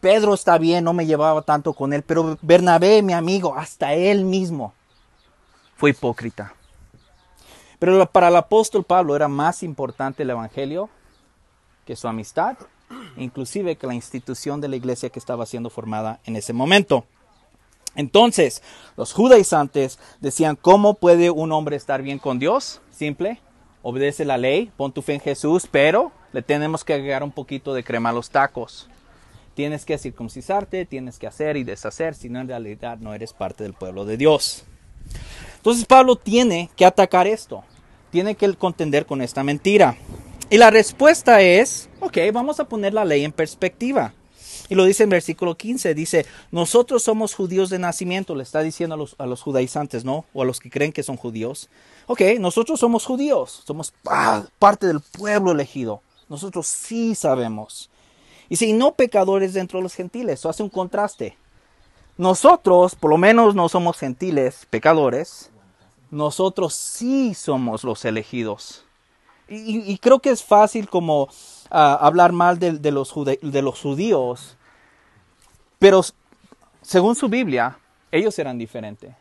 Pedro 0.00 0.34
está 0.34 0.58
bien, 0.58 0.84
no 0.84 0.92
me 0.92 1.06
llevaba 1.06 1.42
tanto 1.42 1.72
con 1.72 1.92
él, 1.92 2.02
pero 2.02 2.38
Bernabé, 2.42 3.02
mi 3.02 3.12
amigo, 3.12 3.54
hasta 3.56 3.94
él 3.94 4.24
mismo 4.24 4.72
fue 5.76 5.90
hipócrita. 5.90 6.54
Pero 7.78 8.06
para 8.06 8.28
el 8.28 8.36
apóstol 8.36 8.84
Pablo 8.84 9.16
era 9.16 9.28
más 9.28 9.62
importante 9.62 10.22
el 10.22 10.30
Evangelio 10.30 10.88
que 11.84 11.96
su 11.96 12.08
amistad, 12.08 12.56
inclusive 13.16 13.76
que 13.76 13.86
la 13.86 13.94
institución 13.94 14.60
de 14.60 14.68
la 14.68 14.76
iglesia 14.76 15.10
que 15.10 15.18
estaba 15.18 15.44
siendo 15.44 15.70
formada 15.70 16.20
en 16.24 16.36
ese 16.36 16.52
momento. 16.52 17.04
Entonces, 17.96 18.62
los 18.96 19.12
judaizantes 19.12 19.98
decían, 20.20 20.56
¿cómo 20.60 20.94
puede 20.94 21.30
un 21.30 21.52
hombre 21.52 21.76
estar 21.76 22.02
bien 22.02 22.18
con 22.18 22.38
Dios? 22.38 22.80
Simple, 22.90 23.40
obedece 23.82 24.24
la 24.24 24.38
ley, 24.38 24.70
pon 24.76 24.92
tu 24.92 25.02
fe 25.02 25.14
en 25.14 25.20
Jesús, 25.20 25.68
pero 25.70 26.12
le 26.32 26.42
tenemos 26.42 26.84
que 26.84 26.94
agregar 26.94 27.22
un 27.22 27.32
poquito 27.32 27.74
de 27.74 27.84
crema 27.84 28.10
a 28.10 28.12
los 28.12 28.30
tacos. 28.30 28.88
Tienes 29.54 29.84
que 29.84 29.98
circuncisarte, 29.98 30.84
tienes 30.84 31.18
que 31.18 31.28
hacer 31.28 31.56
y 31.56 31.62
deshacer, 31.62 32.14
si 32.14 32.28
no 32.28 32.40
en 32.40 32.48
realidad 32.48 32.98
no 32.98 33.14
eres 33.14 33.32
parte 33.32 33.62
del 33.62 33.74
pueblo 33.74 34.04
de 34.04 34.16
Dios. 34.16 34.64
Entonces 35.56 35.84
Pablo 35.84 36.16
tiene 36.16 36.70
que 36.76 36.84
atacar 36.84 37.26
esto, 37.26 37.62
tiene 38.10 38.34
que 38.34 38.52
contender 38.54 39.06
con 39.06 39.22
esta 39.22 39.44
mentira. 39.44 39.96
Y 40.50 40.58
la 40.58 40.70
respuesta 40.70 41.40
es, 41.40 41.88
ok, 42.00 42.18
vamos 42.32 42.60
a 42.60 42.64
poner 42.64 42.94
la 42.94 43.04
ley 43.04 43.24
en 43.24 43.32
perspectiva. 43.32 44.12
Y 44.68 44.74
lo 44.74 44.84
dice 44.84 45.02
en 45.02 45.10
versículo 45.10 45.56
15, 45.56 45.94
dice, 45.94 46.26
nosotros 46.50 47.02
somos 47.02 47.34
judíos 47.34 47.68
de 47.70 47.78
nacimiento, 47.78 48.34
le 48.34 48.42
está 48.42 48.60
diciendo 48.60 48.94
a 48.94 48.98
los, 48.98 49.14
a 49.18 49.26
los 49.26 49.42
judaizantes, 49.42 50.04
¿no? 50.04 50.24
O 50.32 50.42
a 50.42 50.44
los 50.44 50.58
que 50.58 50.70
creen 50.70 50.92
que 50.92 51.02
son 51.02 51.16
judíos. 51.16 51.68
Ok, 52.06 52.22
nosotros 52.38 52.80
somos 52.80 53.04
judíos, 53.04 53.62
somos 53.66 53.92
parte 54.58 54.86
del 54.86 55.00
pueblo 55.00 55.52
elegido. 55.52 56.02
Nosotros 56.28 56.66
sí 56.66 57.14
sabemos. 57.14 57.90
Y 58.48 58.56
si 58.56 58.72
no 58.72 58.94
pecadores 58.94 59.52
dentro 59.52 59.78
de 59.78 59.82
los 59.82 59.94
gentiles, 59.94 60.40
eso 60.40 60.48
hace 60.48 60.62
un 60.62 60.70
contraste. 60.70 61.36
Nosotros, 62.16 62.94
por 62.94 63.10
lo 63.10 63.18
menos 63.18 63.54
no 63.54 63.68
somos 63.68 63.98
gentiles, 63.98 64.66
pecadores, 64.70 65.50
nosotros 66.10 66.74
sí 66.74 67.34
somos 67.34 67.82
los 67.82 68.04
elegidos. 68.04 68.84
Y, 69.48 69.98
creo 69.98 70.20
que 70.20 70.30
es 70.30 70.42
fácil 70.42 70.88
como 70.88 71.28
hablar 71.74 72.32
mal 72.32 72.58
de, 72.58 72.72
los 72.92 73.12
de 73.14 73.62
los 73.62 73.80
judíos, 73.80 74.56
pero 75.78 76.02
según 76.82 77.16
su 77.16 77.28
Biblia, 77.28 77.78
ellos 78.12 78.38
eran 78.38 78.58
diferentes. 78.58 79.14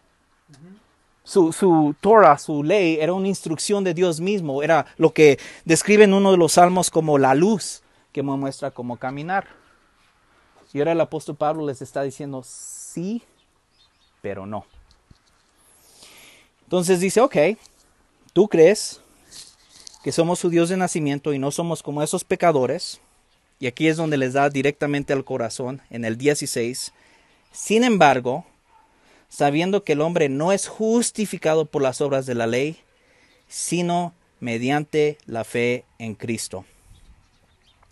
Su, 1.24 1.54
su, 1.54 1.96
Torah, 2.02 2.38
su 2.38 2.64
ley, 2.64 2.98
era 3.00 3.14
una 3.14 3.30
instrucción 3.30 3.84
de 3.84 3.94
Dios 3.94 4.20
mismo, 4.20 4.62
era 4.62 4.86
lo 4.98 5.14
que 5.14 5.40
describe 5.64 6.04
en 6.04 6.14
uno 6.14 6.32
de 6.32 6.38
los 6.38 6.54
salmos 6.54 6.92
como 6.92 7.18
la 7.18 7.34
luz 7.34 7.82
que 8.12 8.22
me 8.22 8.36
muestra 8.36 8.72
cómo 8.72 8.98
caminar. 8.98 9.48
Y 10.74 10.80
ahora 10.80 10.92
el 10.92 11.02
apóstol 11.02 11.36
Pablo 11.36 11.66
les 11.66 11.82
está 11.82 12.02
diciendo 12.02 12.44
sí, 12.44 13.24
pero 14.22 14.46
no. 14.46 14.66
Entonces 16.64 17.00
dice, 17.00 17.22
ok, 17.22 17.36
tú 18.34 18.48
crees 18.48 19.03
que 20.04 20.12
somos 20.12 20.42
judíos 20.42 20.70
de 20.70 20.78
nacimiento 20.78 21.34
y 21.34 21.40
no 21.40 21.50
somos 21.52 21.82
como 21.82 22.04
esos 22.04 22.24
pecadores. 22.24 23.00
Y 23.60 23.68
aquí 23.68 23.88
es 23.88 23.96
donde 23.96 24.18
les 24.18 24.34
da 24.34 24.50
directamente 24.50 25.14
al 25.14 25.24
corazón, 25.24 25.82
en 25.90 26.04
el 26.04 26.18
16. 26.18 26.92
Sin 27.54 27.84
embargo, 27.84 28.46
sabiendo 29.30 29.84
que 29.84 29.94
el 29.94 30.02
hombre 30.02 30.28
no 30.28 30.52
es 30.52 30.68
justificado 30.68 31.66
por 31.66 31.82
las 31.82 32.02
obras 32.02 32.26
de 32.26 32.36
la 32.36 32.48
ley, 32.48 32.78
sino 33.48 34.14
mediante 34.42 35.18
la 35.26 35.46
fe 35.46 35.86
en 36.00 36.16
Cristo. 36.16 36.66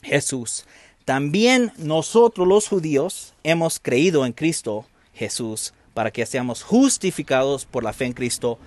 Jesús. 0.03 0.65
También 1.05 1.71
nosotros 1.77 2.47
los 2.47 2.67
judíos 2.67 3.33
hemos 3.43 3.79
creído 3.79 4.25
en 4.25 4.33
Cristo 4.33 4.85
Jesús 5.13 5.73
para 5.93 6.11
que 6.11 6.25
seamos 6.25 6.63
justificados 6.63 7.65
por 7.65 7.83
la 7.83 7.93
fe 7.93 8.05
en 8.05 8.13
Cristo 8.13 8.59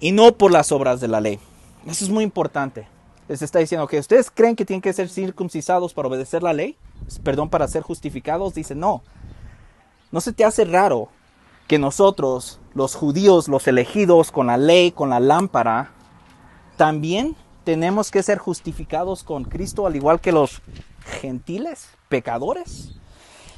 y 0.00 0.12
no 0.12 0.36
por 0.36 0.50
las 0.50 0.72
obras 0.72 1.00
de 1.00 1.08
la 1.08 1.20
ley. 1.20 1.38
Eso 1.86 2.04
es 2.04 2.10
muy 2.10 2.24
importante. 2.24 2.86
Les 3.28 3.42
está 3.42 3.58
diciendo 3.58 3.86
que 3.86 3.98
ustedes 3.98 4.30
creen 4.30 4.56
que 4.56 4.64
tienen 4.64 4.82
que 4.82 4.92
ser 4.92 5.08
circuncisados 5.08 5.94
para 5.94 6.08
obedecer 6.08 6.42
la 6.42 6.52
ley, 6.52 6.76
perdón, 7.22 7.48
para 7.48 7.68
ser 7.68 7.82
justificados. 7.82 8.54
Dice, 8.54 8.74
no. 8.74 9.02
No 10.10 10.20
se 10.20 10.32
te 10.32 10.44
hace 10.44 10.64
raro 10.64 11.08
que 11.66 11.78
nosotros, 11.78 12.60
los 12.74 12.94
judíos, 12.94 13.48
los 13.48 13.66
elegidos 13.66 14.30
con 14.30 14.48
la 14.48 14.56
ley, 14.56 14.92
con 14.92 15.10
la 15.10 15.20
lámpara, 15.20 15.92
también 16.76 17.36
tenemos 17.64 18.10
que 18.10 18.22
ser 18.22 18.38
justificados 18.38 19.22
con 19.22 19.44
Cristo 19.44 19.86
al 19.86 19.96
igual 19.96 20.20
que 20.20 20.32
los 20.32 20.60
gentiles, 21.20 21.88
pecadores. 22.08 22.92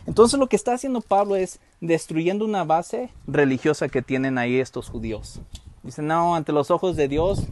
Entonces 0.07 0.39
lo 0.39 0.49
que 0.49 0.57
está 0.57 0.75
haciendo 0.75 1.01
Pablo 1.01 1.37
es 1.37 1.61
destruyendo 1.81 2.45
una 2.45 2.65
base 2.65 3.11
religiosa 3.27 3.89
que 3.89 4.03
tienen 4.03 4.39
ahí 4.39 4.59
estos 4.59 4.91
judíos. 4.91 5.41
Dicen, 5.83 6.07
no, 6.07 6.35
ante 6.35 6.53
los 6.53 6.71
ojos 6.71 6.97
de 6.97 7.09
Dios, 7.09 7.45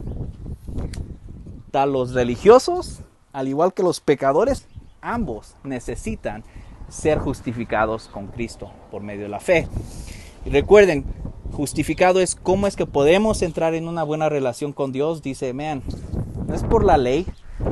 los 1.87 2.13
religiosos, 2.13 3.01
al 3.33 3.49
igual 3.49 3.75
que 3.75 3.83
los 3.83 4.01
pecadores, 4.01 4.69
ambos 5.01 5.57
necesitan 5.65 6.45
ser 6.89 7.19
justificados 7.19 8.09
con 8.09 8.29
Cristo 8.29 8.71
por 8.91 9.03
medio 9.03 9.23
de 9.23 9.29
la 9.29 9.41
fe. 9.41 9.67
Y 10.45 10.51
recuerden, 10.51 11.05
justificado 11.53 12.21
es 12.21 12.35
cómo 12.35 12.67
es 12.67 12.77
que 12.77 12.87
podemos 12.87 13.43
entrar 13.43 13.75
en 13.75 13.89
una 13.89 14.03
buena 14.03 14.29
relación 14.29 14.73
con 14.73 14.93
Dios. 14.93 15.23
Dice, 15.23 15.53
man, 15.53 15.83
no 16.47 16.55
es 16.55 16.63
por 16.63 16.85
la 16.85 16.99
ley, 16.99 17.27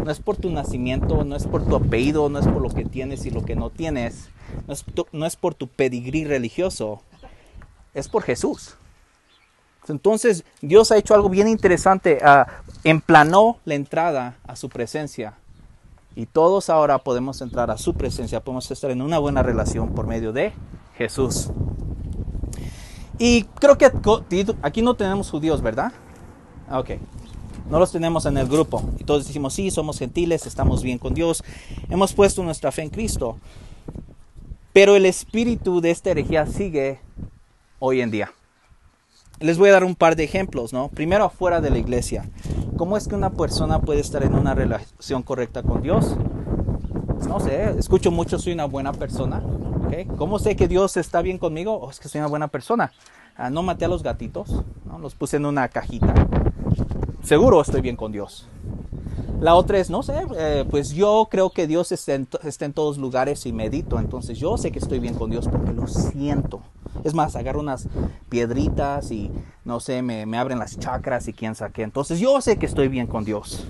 no 0.04 0.10
es 0.10 0.20
por 0.20 0.36
tu 0.36 0.50
nacimiento, 0.50 1.24
no 1.24 1.36
es 1.36 1.46
por 1.46 1.66
tu 1.66 1.76
apellido, 1.76 2.28
no 2.28 2.38
es 2.38 2.46
por 2.46 2.62
lo 2.62 2.70
que 2.70 2.84
tienes 2.84 3.26
y 3.26 3.30
lo 3.30 3.44
que 3.44 3.56
no 3.56 3.70
tienes, 3.70 4.30
no 5.12 5.26
es, 5.26 5.36
por 5.36 5.54
tu 5.54 5.68
pedigrí 5.68 6.24
religioso, 6.24 7.02
es 7.94 8.08
por 8.08 8.22
Jesús. 8.22 8.76
Entonces 9.88 10.44
Dios 10.60 10.92
ha 10.92 10.96
hecho 10.96 11.14
algo 11.14 11.28
bien 11.28 11.48
interesante, 11.48 12.18
uh, 12.22 12.44
emplanó 12.84 13.58
la 13.64 13.74
entrada 13.74 14.36
a 14.46 14.56
su 14.56 14.68
presencia 14.68 15.34
y 16.16 16.26
todos 16.26 16.70
ahora 16.70 16.98
podemos 16.98 17.40
entrar 17.40 17.70
a 17.70 17.78
su 17.78 17.94
presencia, 17.94 18.40
podemos 18.40 18.70
estar 18.70 18.90
en 18.90 19.02
una 19.02 19.18
buena 19.18 19.42
relación 19.42 19.94
por 19.94 20.06
medio 20.06 20.32
de 20.32 20.52
Jesús. 20.96 21.50
Y 23.18 23.44
creo 23.60 23.76
que 23.76 23.90
aquí 24.62 24.82
no 24.82 24.94
tenemos 24.94 25.30
judíos, 25.30 25.60
¿verdad? 25.60 25.92
Ok. 26.70 26.90
No 27.68 27.78
los 27.78 27.92
tenemos 27.92 28.26
en 28.26 28.36
el 28.38 28.48
grupo. 28.48 28.82
Y 28.98 29.04
todos 29.04 29.26
decimos, 29.26 29.54
sí, 29.54 29.70
somos 29.70 29.98
gentiles, 29.98 30.46
estamos 30.46 30.82
bien 30.82 30.98
con 30.98 31.14
Dios. 31.14 31.44
Hemos 31.88 32.12
puesto 32.14 32.42
nuestra 32.42 32.72
fe 32.72 32.82
en 32.82 32.90
Cristo. 32.90 33.38
Pero 34.72 34.96
el 34.96 35.06
espíritu 35.06 35.80
de 35.80 35.90
esta 35.90 36.10
herejía 36.10 36.46
sigue 36.46 36.98
hoy 37.78 38.00
en 38.00 38.10
día. 38.10 38.32
Les 39.40 39.58
voy 39.58 39.70
a 39.70 39.72
dar 39.72 39.84
un 39.84 39.94
par 39.94 40.16
de 40.16 40.24
ejemplos, 40.24 40.72
¿no? 40.72 40.88
Primero 40.88 41.24
afuera 41.24 41.60
de 41.60 41.70
la 41.70 41.78
iglesia. 41.78 42.28
¿Cómo 42.76 42.96
es 42.96 43.08
que 43.08 43.14
una 43.14 43.30
persona 43.30 43.80
puede 43.80 44.00
estar 44.00 44.22
en 44.22 44.34
una 44.34 44.54
relación 44.54 45.22
correcta 45.22 45.62
con 45.62 45.82
Dios? 45.82 46.16
No 47.26 47.40
sé, 47.40 47.70
escucho 47.78 48.10
mucho, 48.10 48.38
soy 48.38 48.52
una 48.52 48.66
buena 48.66 48.92
persona. 48.92 49.42
¿Cómo 50.16 50.38
sé 50.38 50.56
que 50.56 50.68
Dios 50.68 50.96
está 50.96 51.20
bien 51.22 51.38
conmigo? 51.38 51.78
Oh, 51.80 51.90
es 51.90 51.98
que 51.98 52.08
soy 52.08 52.20
una 52.20 52.28
buena 52.28 52.48
persona. 52.48 52.92
Ah, 53.36 53.50
no 53.50 53.62
maté 53.62 53.86
a 53.86 53.88
los 53.88 54.02
gatitos, 54.02 54.64
¿no? 54.84 54.98
los 54.98 55.14
puse 55.14 55.38
en 55.38 55.46
una 55.46 55.68
cajita 55.68 56.14
seguro 57.22 57.60
estoy 57.60 57.80
bien 57.80 57.96
con 57.96 58.12
Dios. 58.12 58.46
La 59.40 59.54
otra 59.54 59.78
es, 59.78 59.88
no 59.88 60.02
sé, 60.02 60.14
eh, 60.36 60.64
pues 60.68 60.90
yo 60.90 61.28
creo 61.30 61.50
que 61.50 61.66
Dios 61.66 61.92
está 61.92 62.14
en, 62.14 62.28
en, 62.42 62.72
todos 62.72 62.98
lugares 62.98 63.46
y 63.46 63.52
medito, 63.52 63.98
entonces 63.98 64.38
yo 64.38 64.58
sé 64.58 64.70
que 64.70 64.78
estoy 64.78 64.98
bien 64.98 65.14
con 65.14 65.30
Dios 65.30 65.48
porque 65.48 65.72
lo 65.72 65.86
siento. 65.86 66.60
Es 67.04 67.14
más, 67.14 67.36
agarro 67.36 67.60
unas 67.60 67.88
piedritas 68.28 69.10
y, 69.10 69.30
no 69.64 69.80
sé, 69.80 70.02
me, 70.02 70.26
me 70.26 70.38
abren 70.38 70.58
las 70.58 70.78
chakras 70.78 71.28
y 71.28 71.32
quién 71.32 71.54
sabe. 71.54 71.82
Entonces 71.82 72.18
yo 72.18 72.40
sé 72.40 72.58
que 72.58 72.66
estoy 72.66 72.88
bien 72.88 73.06
con 73.06 73.24
Dios. 73.24 73.64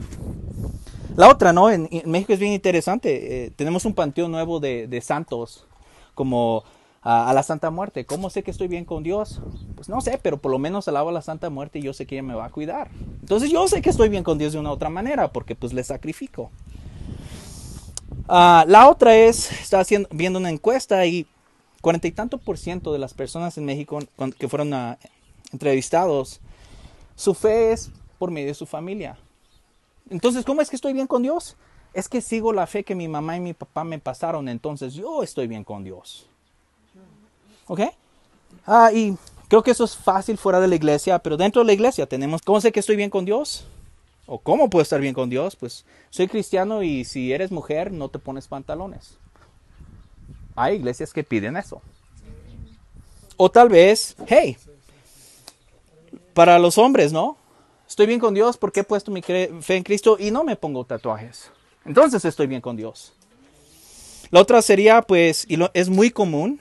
La 1.17 1.29
otra, 1.29 1.53
¿no? 1.53 1.71
En, 1.71 1.89
México 2.07 2.33
es 2.33 2.39
bien 2.39 2.53
interesante. 2.53 3.47
Eh, 3.47 3.51
tenemos 3.51 3.85
un 3.85 3.95
panteón 3.95 4.33
nuevo 4.33 4.61
de, 4.61 4.87
de 4.87 5.01
santos, 5.01 5.67
como 6.15 6.65
a, 7.03 7.33
la 7.33 7.43
Santa 7.43 7.71
Muerte. 7.71 8.07
¿Cómo 8.07 8.31
sé 8.31 8.43
que 8.43 8.51
estoy 8.51 8.69
bien 8.69 8.85
con 8.85 9.03
Dios? 9.03 9.41
Pues 9.75 9.89
no 9.89 10.01
sé, 10.01 10.19
pero 10.23 10.39
por 10.39 10.51
lo 10.51 10.59
menos 10.59 10.89
alabo 10.89 11.11
a 11.11 11.13
la 11.13 11.23
Santa 11.23 11.51
Muerte 11.51 11.79
y 11.79 11.83
yo 11.83 11.93
sé 11.93 12.07
que 12.07 12.17
ella 12.17 12.23
me 12.23 12.35
va 12.35 12.47
a 12.47 12.51
cuidar. 12.51 12.91
Entonces 13.21 13.51
yo 13.51 13.67
sé 13.69 13.83
que 13.83 13.91
estoy 13.91 14.09
bien 14.09 14.25
con 14.25 14.39
Dios 14.39 14.53
de 14.53 14.59
una 14.59 14.71
otra 14.71 14.89
manera 14.89 15.33
porque 15.33 15.55
pues 15.55 15.73
le 15.73 15.85
sacrifico. 15.85 16.51
Ah, 18.29 18.65
la 18.69 18.89
otra 18.89 19.17
es, 19.17 19.51
está 19.51 19.81
haciendo, 19.81 20.09
viendo 20.13 20.39
una 20.39 20.51
encuesta 20.51 21.05
y 21.07 21.27
cuarenta 21.81 22.09
y 22.09 22.13
tanto 22.13 22.39
por 22.39 22.59
ciento 22.59 22.93
de 22.93 22.99
las 22.99 23.15
personas 23.15 23.57
en 23.59 23.65
México 23.65 23.99
que 24.39 24.49
fueron 24.49 24.97
entrevistados, 25.53 26.41
su 27.17 27.35
fe 27.35 27.73
es 27.73 27.91
por 28.19 28.31
medio 28.31 28.49
de 28.49 28.55
su 28.55 28.67
familia. 28.67 29.19
Entonces, 30.11 30.45
¿cómo 30.45 30.61
es 30.61 30.71
que 30.71 30.77
estoy 30.77 30.93
bien 30.93 31.07
con 31.07 31.23
Dios? 31.23 31.57
Es 31.95 32.09
que 32.09 32.21
sigo 32.21 32.53
la 32.53 32.67
fe 32.67 32.85
que 32.85 32.95
mi 32.95 33.09
mamá 33.09 33.37
y 33.37 33.41
mi 33.41 33.55
papá 33.55 33.85
me 33.85 33.99
pasaron, 33.99 34.49
entonces 34.49 34.95
yo 34.95 35.23
estoy 35.23 35.47
bien 35.47 35.65
con 35.65 35.85
Dios. 35.85 36.27
¿Ok? 37.67 37.81
Ah, 38.67 38.91
y 38.93 39.17
creo 39.49 39.63
que 39.63 39.71
eso 39.71 39.85
es 39.85 39.97
fácil 39.97 40.37
fuera 40.39 40.61
de 40.61 40.69
la 40.69 40.75
iglesia, 40.75 41.19
pero 41.19 41.37
dentro 41.37 41.63
de 41.63 41.67
la 41.67 41.73
iglesia 41.73 42.07
tenemos, 42.07 42.43
¿cómo 42.43 42.61
sé 42.61 42.73
que 42.73 42.81
estoy 42.81 42.97
bien 42.97 43.11
con 43.11 43.25
Dios? 43.25 43.65
¿O 44.27 44.39
cómo 44.39 44.71
puedo 44.71 44.83
estar 44.83 45.01
bien 45.01 45.15
con 45.15 45.31
Dios? 45.31 45.57
Pues 45.57 45.85
soy 46.11 46.29
cristiano 46.29 46.83
y 46.83 47.05
si 47.05 47.33
eres 47.33 47.51
mujer 47.51 47.91
no 47.91 48.09
te 48.09 48.19
pones 48.19 48.47
pantalones. 48.47 49.19
Hay 50.57 50.77
iglesias 50.77 51.13
que 51.13 51.25
piden 51.25 51.57
eso. 51.57 51.81
O 53.37 53.51
tal 53.51 53.69
vez, 53.69 54.17
hey, 54.27 54.57
para 56.35 56.59
los 56.59 56.79
hombres, 56.79 57.13
¿no? 57.13 57.37
Estoy 57.89 58.07
bien 58.07 58.21
con 58.21 58.35
Dios 58.35 58.57
porque 58.57 58.81
he 58.81 58.85
puesto 58.85 59.11
mi 59.11 59.23
fe 59.23 59.51
en 59.69 59.83
Cristo 59.83 60.17
y 60.19 60.31
no 60.31 60.45
me 60.45 60.57
pongo 60.57 60.85
tatuajes. 60.85 61.51
Entonces 61.85 62.25
estoy 62.25 62.47
bien 62.47 62.61
con 62.61 62.77
Dios. 62.77 63.13
La 64.31 64.41
otra 64.41 64.63
sería, 64.63 65.03
pues, 65.03 65.45
y 65.49 65.57
lo, 65.57 65.71
es 65.75 65.89
muy 65.89 66.11
común, 66.11 66.61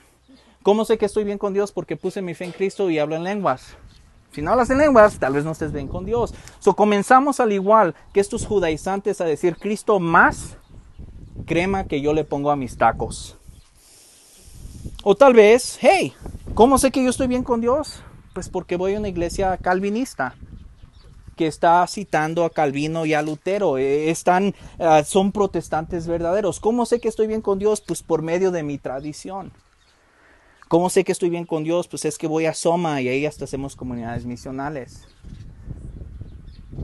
¿Cómo 0.62 0.84
sé 0.84 0.98
que 0.98 1.06
estoy 1.06 1.24
bien 1.24 1.38
con 1.38 1.54
Dios? 1.54 1.72
Porque 1.72 1.96
puse 1.96 2.20
mi 2.20 2.34
fe 2.34 2.44
en 2.44 2.52
Cristo 2.52 2.90
y 2.90 2.98
hablo 2.98 3.16
en 3.16 3.24
lenguas. 3.24 3.78
Si 4.30 4.42
no 4.42 4.50
hablas 4.50 4.68
en 4.68 4.76
lenguas, 4.76 5.18
tal 5.18 5.32
vez 5.32 5.42
no 5.42 5.52
estés 5.52 5.72
bien 5.72 5.88
con 5.88 6.04
Dios. 6.04 6.34
So 6.58 6.76
comenzamos 6.76 7.40
al 7.40 7.50
igual 7.50 7.94
que 8.12 8.20
estos 8.20 8.44
judaizantes 8.44 9.22
a 9.22 9.24
decir 9.24 9.56
Cristo 9.56 9.98
más 10.00 10.58
crema 11.46 11.84
que 11.84 12.02
yo 12.02 12.12
le 12.12 12.24
pongo 12.24 12.50
a 12.50 12.56
mis 12.56 12.76
tacos. 12.76 13.38
O 15.02 15.14
tal 15.14 15.32
vez, 15.32 15.78
hey, 15.80 16.12
¿cómo 16.52 16.76
sé 16.76 16.90
que 16.90 17.02
yo 17.02 17.08
estoy 17.08 17.26
bien 17.26 17.42
con 17.42 17.62
Dios? 17.62 18.02
Pues 18.34 18.50
porque 18.50 18.76
voy 18.76 18.94
a 18.94 18.98
una 18.98 19.08
iglesia 19.08 19.56
calvinista. 19.56 20.34
que 21.36 21.46
está 21.46 21.86
citando 21.86 22.44
a 22.44 22.50
Calvino 22.50 23.06
y 23.06 23.14
a 23.14 23.22
Lutero. 23.22 23.78
Eh, 23.78 24.10
están, 24.10 24.54
ah, 24.78 25.02
son 25.04 25.32
protestantes 25.32 26.06
verdaderos. 26.06 26.60
¿Cómo 26.60 26.84
sé 26.84 27.00
que 27.00 27.08
estoy 27.08 27.28
bien 27.28 27.40
con 27.40 27.58
Dios? 27.58 27.80
Pues 27.80 28.02
por 28.02 28.20
medio 28.20 28.50
de 28.50 28.62
mi 28.62 28.76
tradición. 28.76 29.50
¿Cómo 30.68 30.90
sé 30.90 31.02
que 31.02 31.12
estoy 31.12 31.30
bien 31.30 31.46
con 31.46 31.64
Dios? 31.64 31.88
Pues 31.88 32.04
es 32.04 32.18
que 32.18 32.26
voy 32.26 32.44
a 32.44 32.52
Soma 32.52 33.00
y 33.00 33.08
ahí 33.08 33.24
hasta 33.24 33.44
hacemos 33.44 33.74
comunidades 33.74 34.26
misionales. 34.26 35.08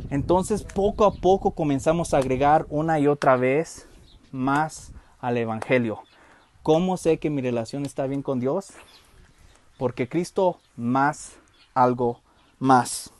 Entonces 0.08 0.62
poco 0.62 1.04
a 1.04 1.12
poco 1.12 1.50
comenzamos 1.50 2.14
a 2.14 2.16
agregar 2.16 2.64
una 2.70 2.98
y 2.98 3.08
otra 3.08 3.36
vez 3.36 3.86
más 4.32 4.92
al 5.20 5.36
Evangelio. 5.36 6.05
¿Cómo 6.66 6.96
sé 6.96 7.18
que 7.18 7.30
mi 7.30 7.42
relación 7.42 7.86
está 7.86 8.08
bien 8.08 8.22
con 8.22 8.40
Dios? 8.40 8.70
Porque 9.78 10.08
Cristo 10.08 10.58
más 10.74 11.34
algo 11.74 12.18
más. 12.58 13.12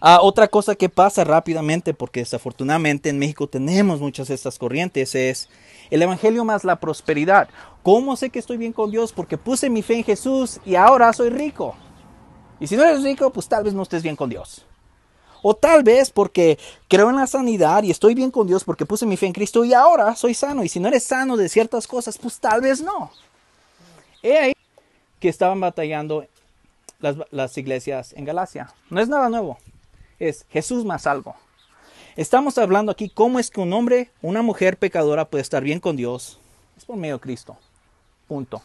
Ah, 0.00 0.18
otra 0.20 0.48
cosa 0.48 0.74
que 0.74 0.88
pasa 0.88 1.22
rápidamente, 1.22 1.94
porque 1.94 2.18
desafortunadamente 2.18 3.10
en 3.10 3.20
México 3.20 3.46
tenemos 3.46 4.00
muchas 4.00 4.26
de 4.26 4.34
estas 4.34 4.58
corrientes, 4.58 5.14
es 5.14 5.48
el 5.88 6.02
Evangelio 6.02 6.44
más 6.44 6.64
la 6.64 6.80
prosperidad. 6.80 7.48
¿Cómo 7.84 8.16
sé 8.16 8.30
que 8.30 8.40
estoy 8.40 8.56
bien 8.56 8.72
con 8.72 8.90
Dios? 8.90 9.12
Porque 9.12 9.38
puse 9.38 9.70
mi 9.70 9.82
fe 9.82 9.98
en 9.98 10.04
Jesús 10.04 10.58
y 10.64 10.74
ahora 10.74 11.12
soy 11.12 11.30
rico. 11.30 11.76
Y 12.58 12.66
si 12.66 12.74
no 12.74 12.82
eres 12.82 13.04
rico, 13.04 13.30
pues 13.30 13.46
tal 13.46 13.62
vez 13.62 13.72
no 13.72 13.84
estés 13.84 14.02
bien 14.02 14.16
con 14.16 14.28
Dios. 14.28 14.66
O 15.42 15.54
tal 15.54 15.82
vez 15.82 16.10
porque 16.10 16.58
creo 16.88 17.10
en 17.10 17.16
la 17.16 17.26
sanidad 17.26 17.82
y 17.82 17.90
estoy 17.90 18.14
bien 18.14 18.30
con 18.30 18.46
Dios 18.46 18.62
porque 18.64 18.86
puse 18.86 19.06
mi 19.06 19.16
fe 19.16 19.26
en 19.26 19.32
Cristo 19.32 19.64
y 19.64 19.74
ahora 19.74 20.14
soy 20.14 20.34
sano. 20.34 20.62
Y 20.62 20.68
si 20.68 20.78
no 20.78 20.88
eres 20.88 21.04
sano 21.04 21.36
de 21.36 21.48
ciertas 21.48 21.86
cosas, 21.86 22.16
pues 22.16 22.38
tal 22.38 22.60
vez 22.60 22.80
no. 22.80 23.10
He 24.22 24.38
ahí 24.38 24.52
que 25.18 25.28
estaban 25.28 25.60
batallando 25.60 26.26
las, 27.30 27.58
iglesias 27.58 28.12
en 28.16 28.24
Galacia. 28.24 28.72
No 28.88 29.00
es 29.00 29.08
nada 29.08 29.28
nuevo. 29.28 29.58
Es 30.18 30.46
Jesús 30.50 30.84
más 30.84 31.06
algo. 31.06 31.34
Estamos 32.14 32.58
hablando 32.58 32.92
aquí 32.92 33.08
cómo 33.08 33.38
es 33.38 33.50
que 33.50 33.60
un 33.60 33.72
hombre, 33.72 34.10
una 34.20 34.42
mujer 34.42 34.76
pecadora 34.76 35.24
puede 35.24 35.42
estar 35.42 35.62
bien 35.62 35.80
con 35.80 35.96
Dios. 35.96 36.38
Es 36.76 36.84
por 36.84 36.96
medio 36.96 37.14
de 37.14 37.20
Cristo. 37.20 37.56
Punto. 38.28 38.62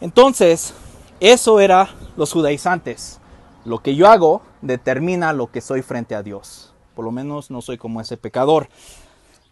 Entonces, 0.00 0.74
eso 1.20 1.60
era 1.60 1.88
los 2.16 2.32
judaizantes. 2.32 3.18
Lo 3.64 3.82
que 3.82 3.96
yo 3.96 4.06
hago 4.06 4.42
determina 4.66 5.32
lo 5.32 5.50
que 5.50 5.60
soy 5.60 5.82
frente 5.82 6.14
a 6.14 6.22
Dios. 6.22 6.72
Por 6.94 7.04
lo 7.04 7.12
menos 7.12 7.50
no 7.50 7.62
soy 7.62 7.78
como 7.78 8.00
ese 8.00 8.16
pecador. 8.16 8.68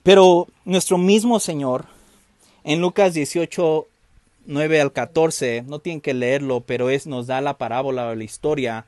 Pero 0.02 0.48
nuestro 0.64 0.98
mismo 0.98 1.40
Señor, 1.40 1.86
en 2.62 2.80
Lucas 2.80 3.14
18, 3.14 3.86
9 4.46 4.80
al 4.80 4.92
14, 4.92 5.64
no 5.66 5.78
tienen 5.78 6.00
que 6.00 6.14
leerlo, 6.14 6.60
pero 6.60 6.90
es, 6.90 7.06
nos 7.06 7.26
da 7.26 7.40
la 7.40 7.56
parábola 7.56 8.08
o 8.08 8.14
la 8.14 8.24
historia 8.24 8.84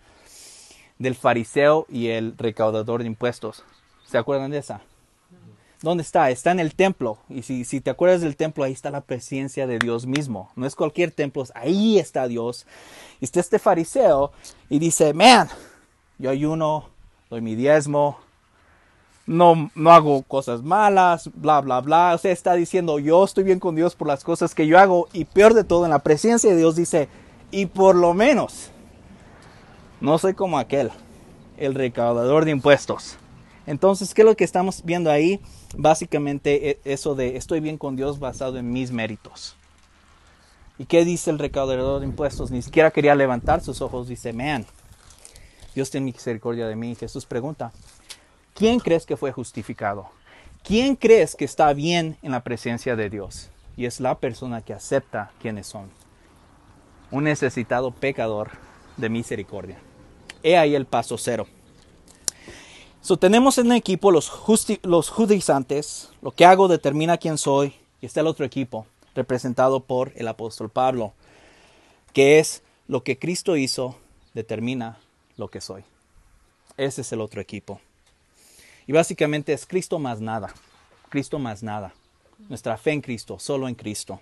del 0.99 1.15
fariseo 1.15 1.87
y 1.89 2.09
el 2.09 2.37
recaudador 2.37 3.01
de 3.01 3.07
impuestos. 3.07 3.65
¿Se 4.07 4.19
acuerdan 4.19 4.51
de 4.51 4.59
esa? 4.59 4.83
¿Dónde 5.83 6.03
está? 6.03 6.31
Está 6.31 6.53
en 6.53 6.61
el 6.61 6.75
templo. 6.75 7.19
Y 7.29 7.43
si, 7.43 7.65
si, 7.65 7.81
te 7.81 7.91
acuerdas 7.91 8.23
del 8.23 8.37
templo, 8.37 8.65
ahí 8.65 8.73
está 8.73 8.91
la 8.91 9.03
presencia 9.03 9.67
de 9.67 9.79
Dios 9.79 10.07
mismo. 10.07 10.51
No 10.57 10.67
es 10.67 10.75
cualquier 10.75 11.11
templo, 11.11 11.45
ahí 11.55 11.99
está 11.99 12.29
Dios. 12.29 12.67
Y 13.21 13.25
está 13.27 13.41
este 13.41 13.59
fariseo 13.59 14.33
y 14.69 14.79
dice, 14.79 15.13
man, 15.13 15.49
yo 16.19 16.31
ayuno, 16.31 16.89
doy 17.31 17.41
mi 17.41 17.55
diezmo, 17.55 18.19
no, 19.27 19.71
no 19.75 19.91
hago 19.91 20.23
cosas 20.23 20.63
malas, 20.63 21.31
bla, 21.35 21.61
bla, 21.61 21.81
bla. 21.81 22.15
O 22.15 22.19
sea, 22.19 22.33
está 22.33 22.55
diciendo, 22.55 22.99
yo 22.99 23.25
estoy 23.25 23.45
bien 23.45 23.59
con 23.59 23.75
Dios 23.75 23.95
por 23.95 24.09
las 24.09 24.25
cosas 24.25 24.55
que 24.55 24.67
yo 24.67 24.79
hago. 24.79 25.09
Y 25.13 25.25
peor 25.25 25.55
de 25.55 25.65
todo, 25.65 25.85
en 25.85 25.91
la 25.91 25.99
presencia 25.99 26.51
de 26.51 26.57
Dios 26.57 26.77
dice, 26.77 27.09
y 27.51 27.67
por 27.67 27.97
lo 27.97 28.15
menos, 28.15 28.71
no 30.01 30.19
soy 30.19 30.35
como 30.35 30.59
aquel, 30.59 30.91
el 31.57 31.75
recaudador 31.75 32.45
de 32.45 32.53
impuestos. 32.53 33.17
Entonces, 33.67 34.15
¿qué 34.15 34.23
es 34.23 34.27
lo 34.27 34.37
que 34.37 34.45
estamos 34.45 34.83
viendo 34.85 35.11
ahí? 35.11 35.41
Básicamente 35.77 36.71
e, 36.71 36.81
eso 36.85 37.17
de 37.17 37.37
estoy 37.37 37.59
bien 37.61 37.79
con 37.79 37.97
Dios 37.97 38.21
basado 38.21 38.59
en 38.59 38.73
mis 38.73 38.93
méritos. 38.93 39.57
¿Y 40.79 40.85
qué 40.85 41.05
dice 41.05 41.31
el 41.31 41.39
recaudador 41.39 42.01
de 42.01 42.07
impuestos? 42.07 42.51
Ni 42.51 42.63
siquiera 42.63 42.91
quería 42.93 43.15
levantar 43.15 43.63
sus 43.63 43.81
ojos. 43.81 44.07
Dice, 44.07 44.33
man, 44.33 44.67
Dios 45.77 45.91
tiene 45.91 46.07
misericordia 46.07 46.67
de 46.67 46.75
mí. 46.75 46.95
Jesús 46.95 47.27
pregunta, 47.27 47.71
¿quién 48.55 48.81
crees 48.81 49.05
que 49.05 49.19
fue 49.19 49.31
justificado? 49.31 50.09
¿Quién 50.65 50.97
crees 50.97 51.37
que 51.37 51.45
está 51.45 51.71
bien 51.75 52.17
en 52.23 52.33
la 52.33 52.43
presencia 52.43 52.97
de 52.97 53.11
Dios? 53.11 53.51
Y 53.77 53.85
es 53.85 54.01
la 54.01 54.19
persona 54.19 54.63
que 54.63 54.73
acepta 54.73 55.33
quiénes 55.39 55.67
son. 55.67 55.91
Un 57.11 57.25
necesitado 57.25 57.91
pecador 57.91 58.53
de 58.97 59.11
misericordia. 59.11 59.77
He 60.43 60.57
ahí 60.57 60.75
el 60.75 60.87
paso 60.87 61.19
cero. 61.19 61.47
So, 63.03 63.19
tenemos 63.19 63.59
en 63.59 63.67
el 63.67 63.77
equipo 63.77 64.11
los, 64.11 64.33
los 64.83 65.11
judaizantes, 65.11 66.09
lo 66.23 66.31
que 66.31 66.47
hago 66.47 66.69
determina 66.69 67.19
quién 67.19 67.37
soy, 67.37 67.75
y 68.01 68.07
está 68.07 68.21
el 68.21 68.29
otro 68.29 68.47
equipo, 68.47 68.87
representado 69.15 69.81
por 69.81 70.13
el 70.17 70.27
apóstol 70.27 70.71
Pablo, 70.71 71.13
que 72.15 72.39
es 72.39 72.63
lo 72.89 73.03
que 73.03 73.19
Cristo 73.19 73.59
hizo, 73.59 73.95
determina 74.33 74.99
lo 75.37 75.49
que 75.49 75.61
soy. 75.61 75.85
Ese 76.77 77.01
es 77.01 77.13
el 77.13 77.21
otro 77.21 77.41
equipo. 77.41 77.81
Y 78.87 78.93
básicamente 78.93 79.53
es 79.53 79.67
Cristo 79.67 79.99
más 79.99 80.21
nada, 80.21 80.53
Cristo 81.09 81.39
más 81.39 81.63
nada. 81.63 81.93
Nuestra 82.49 82.77
fe 82.77 82.93
en 82.93 83.01
Cristo, 83.01 83.39
solo 83.39 83.69
en 83.69 83.75
Cristo. 83.75 84.21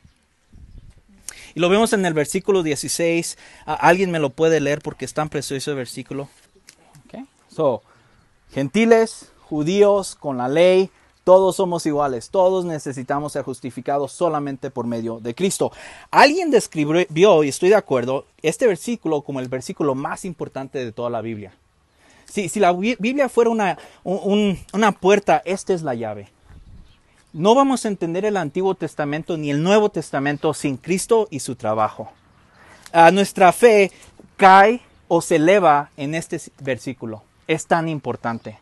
Y 1.55 1.61
lo 1.61 1.69
vemos 1.69 1.93
en 1.93 2.05
el 2.07 2.15
versículo 2.15 2.63
16. 2.63 3.39
¿Alguien 3.67 4.11
me 4.11 4.19
lo 4.19 4.31
puede 4.31 4.61
leer 4.61 4.81
porque 4.81 5.05
es 5.05 5.15
tan 5.15 5.29
precioso 5.29 5.71
el 5.71 5.77
versículo? 5.77 6.29
Okay. 7.07 7.27
So, 7.49 7.83
Gentiles, 8.53 9.31
judíos, 9.43 10.15
con 10.15 10.39
la 10.39 10.49
ley, 10.49 10.91
todos 11.25 11.57
somos 11.57 11.85
iguales, 11.87 12.31
todos 12.31 12.65
necesitamos 12.65 13.33
ser 13.33 13.43
justificados 13.43 14.13
solamente 14.13 14.71
por 14.71 14.87
medio 14.87 15.21
de 15.21 15.35
Cristo. 15.35 15.73
Alguien 16.11 16.51
describió, 16.51 17.43
y 17.43 17.49
estoy 17.49 17.71
de 17.71 17.75
acuerdo, 17.75 18.27
este 18.43 18.67
versículo 18.67 19.23
como 19.23 19.41
el 19.41 19.49
versículo 19.49 19.95
más 19.95 20.25
importante 20.25 20.85
de 20.85 20.93
toda 20.93 21.11
la 21.11 21.23
Biblia. 21.23 21.53
Si, 22.27 22.49
si 22.49 22.61
la 22.61 22.73
Biblia 22.73 23.29
fuera 23.29 23.51
una, 23.51 23.79
una 24.05 24.93
puerta, 24.93 25.43
esta 25.45 25.73
es 25.73 25.83
la 25.83 25.95
llave. 25.95 26.29
No 27.33 27.55
vamos 27.55 27.85
a 27.85 27.89
entender 27.89 28.25
el 28.25 28.37
Antiguo 28.37 28.75
Testamento 28.75 29.37
ni 29.37 29.51
el 29.51 29.63
Nuevo 29.63 29.89
Testamento 29.89 30.55
sin 30.55 30.77
Cristo 30.77 31.27
y 31.31 31.41
su 31.41 31.57
trabajo. 31.57 32.11
A 32.93 33.11
nuestra 33.11 33.53
fe 33.53 33.91
cae 34.37 34.81
o 35.09 35.21
se 35.21 35.37
eleva 35.37 35.91
en 35.97 36.15
este 36.15 36.41
versículo 36.61 37.23
es 37.47 37.67
tan 37.67 37.89
importante. 37.89 38.59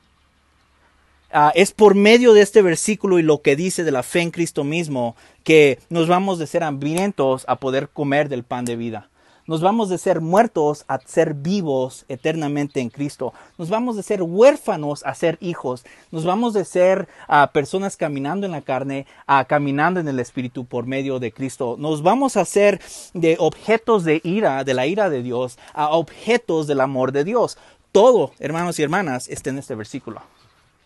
Ah, 1.35 1.51
es 1.55 1.73
por 1.73 1.95
medio 1.95 2.35
de 2.35 2.43
este 2.43 2.61
versículo 2.61 3.19
y 3.19 3.23
lo 3.23 3.41
que 3.41 3.57
dice 3.57 3.85
de 3.85 3.91
la 3.91 4.03
fe 4.03 4.21
en 4.21 4.31
Cristo 4.31 4.65
mismo 4.65 5.17
que 5.45 5.79
nos 5.89 6.07
vamos 6.07 6.39
de 6.39 6.47
ser 6.47 6.63
hambrientos 6.63 7.47
a 7.49 7.57
poder 7.57 7.89
comer 7.89 8.29
del 8.29 8.45
pan 8.45 8.67
de 8.67 8.77
vida. 8.77 9.09
Nos 9.47 9.63
vamos 9.63 9.89
de 9.89 9.97
ser 9.97 10.21
muertos 10.21 10.85
a 10.89 11.01
ser 11.01 11.33
vivos 11.33 12.05
eternamente 12.11 12.81
en 12.81 12.91
Cristo. 12.91 13.33
Nos 13.57 13.71
vamos 13.71 13.97
de 13.97 14.03
ser 14.03 14.23
huérfanos 14.23 15.05
a 15.07 15.15
ser 15.15 15.39
hijos. 15.41 15.87
Nos 16.11 16.27
vamos 16.27 16.53
de 16.53 16.67
ser 16.67 17.09
ah, 17.29 17.51
personas 17.53 17.97
caminando 17.97 18.45
en 18.45 18.53
la 18.53 18.61
carne 18.61 19.07
a 19.27 19.47
caminando 19.47 20.01
en 20.01 20.09
el 20.09 20.21
Espíritu 20.21 20.67
por 20.67 20.87
medio 20.87 21.19
de 21.19 21.33
Cristo. 21.33 21.77
Nos 21.79 22.03
vamos 22.03 22.37
a 22.37 22.45
ser 22.45 22.79
de 23.15 23.37
objetos 23.39 24.05
de 24.05 24.21
ira, 24.23 24.65
de 24.65 24.75
la 24.75 24.87
ira 24.87 25.09
de 25.09 25.23
Dios, 25.23 25.59
a 25.73 25.97
objetos 25.97 26.67
del 26.67 26.83
amor 26.83 27.11
de 27.11 27.25
Dios. 27.25 27.57
Todo, 27.91 28.33
hermanos 28.39 28.79
y 28.79 28.83
hermanas, 28.83 29.29
está 29.29 29.49
en 29.49 29.59
este 29.59 29.75
versículo. 29.75 30.21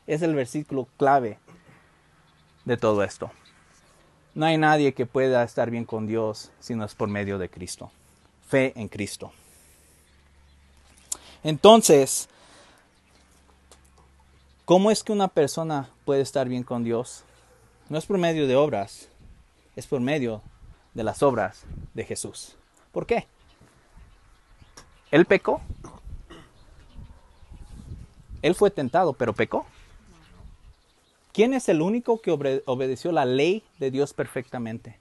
Es 0.07 0.23
el 0.23 0.35
versículo 0.35 0.87
clave 0.97 1.39
de 2.65 2.77
todo 2.77 3.03
esto. 3.03 3.31
No 4.35 4.47
hay 4.47 4.59
nadie 4.59 4.93
que 4.93 5.07
pueda 5.07 5.43
estar 5.43 5.71
bien 5.71 5.85
con 5.85 6.07
Dios 6.07 6.51
si 6.61 6.75
no 6.75 6.85
es 6.85 6.95
por 6.95 7.09
medio 7.09 7.39
de 7.39 7.49
Cristo. 7.49 7.91
Fe 8.49 8.73
en 8.77 8.89
Cristo. 8.89 9.33
Entonces, 11.43 12.29
¿cómo 14.65 14.91
es 14.91 15.03
que 15.03 15.13
una 15.13 15.29
persona 15.29 15.89
puede 16.05 16.21
estar 16.21 16.49
bien 16.49 16.63
con 16.63 16.85
Dios? 16.85 17.25
No 17.89 17.99
es 17.99 18.07
por 18.07 18.19
medio 18.19 18.47
de 18.47 18.57
obras, 18.57 19.09
es 19.75 19.87
por 19.87 20.01
medio 20.01 20.43
de 20.95 21.05
las 21.05 21.23
obras 21.23 21.65
de 21.95 22.05
Jesús. 22.05 22.57
¿Por 22.93 23.07
qué? 23.07 23.27
Él 25.11 25.25
pecó, 25.25 25.61
él 28.43 28.55
fue 28.55 28.71
tentado, 28.71 29.13
pero 29.13 29.33
pecó. 29.33 29.67
¿Quién 31.37 31.53
es 31.53 31.69
el 31.69 31.83
único 31.83 32.23
que 32.23 32.31
obedeció 32.65 33.13
la 33.13 33.27
ley 33.27 33.63
de 33.79 33.91
Dios 33.91 34.15
perfectamente? 34.15 34.99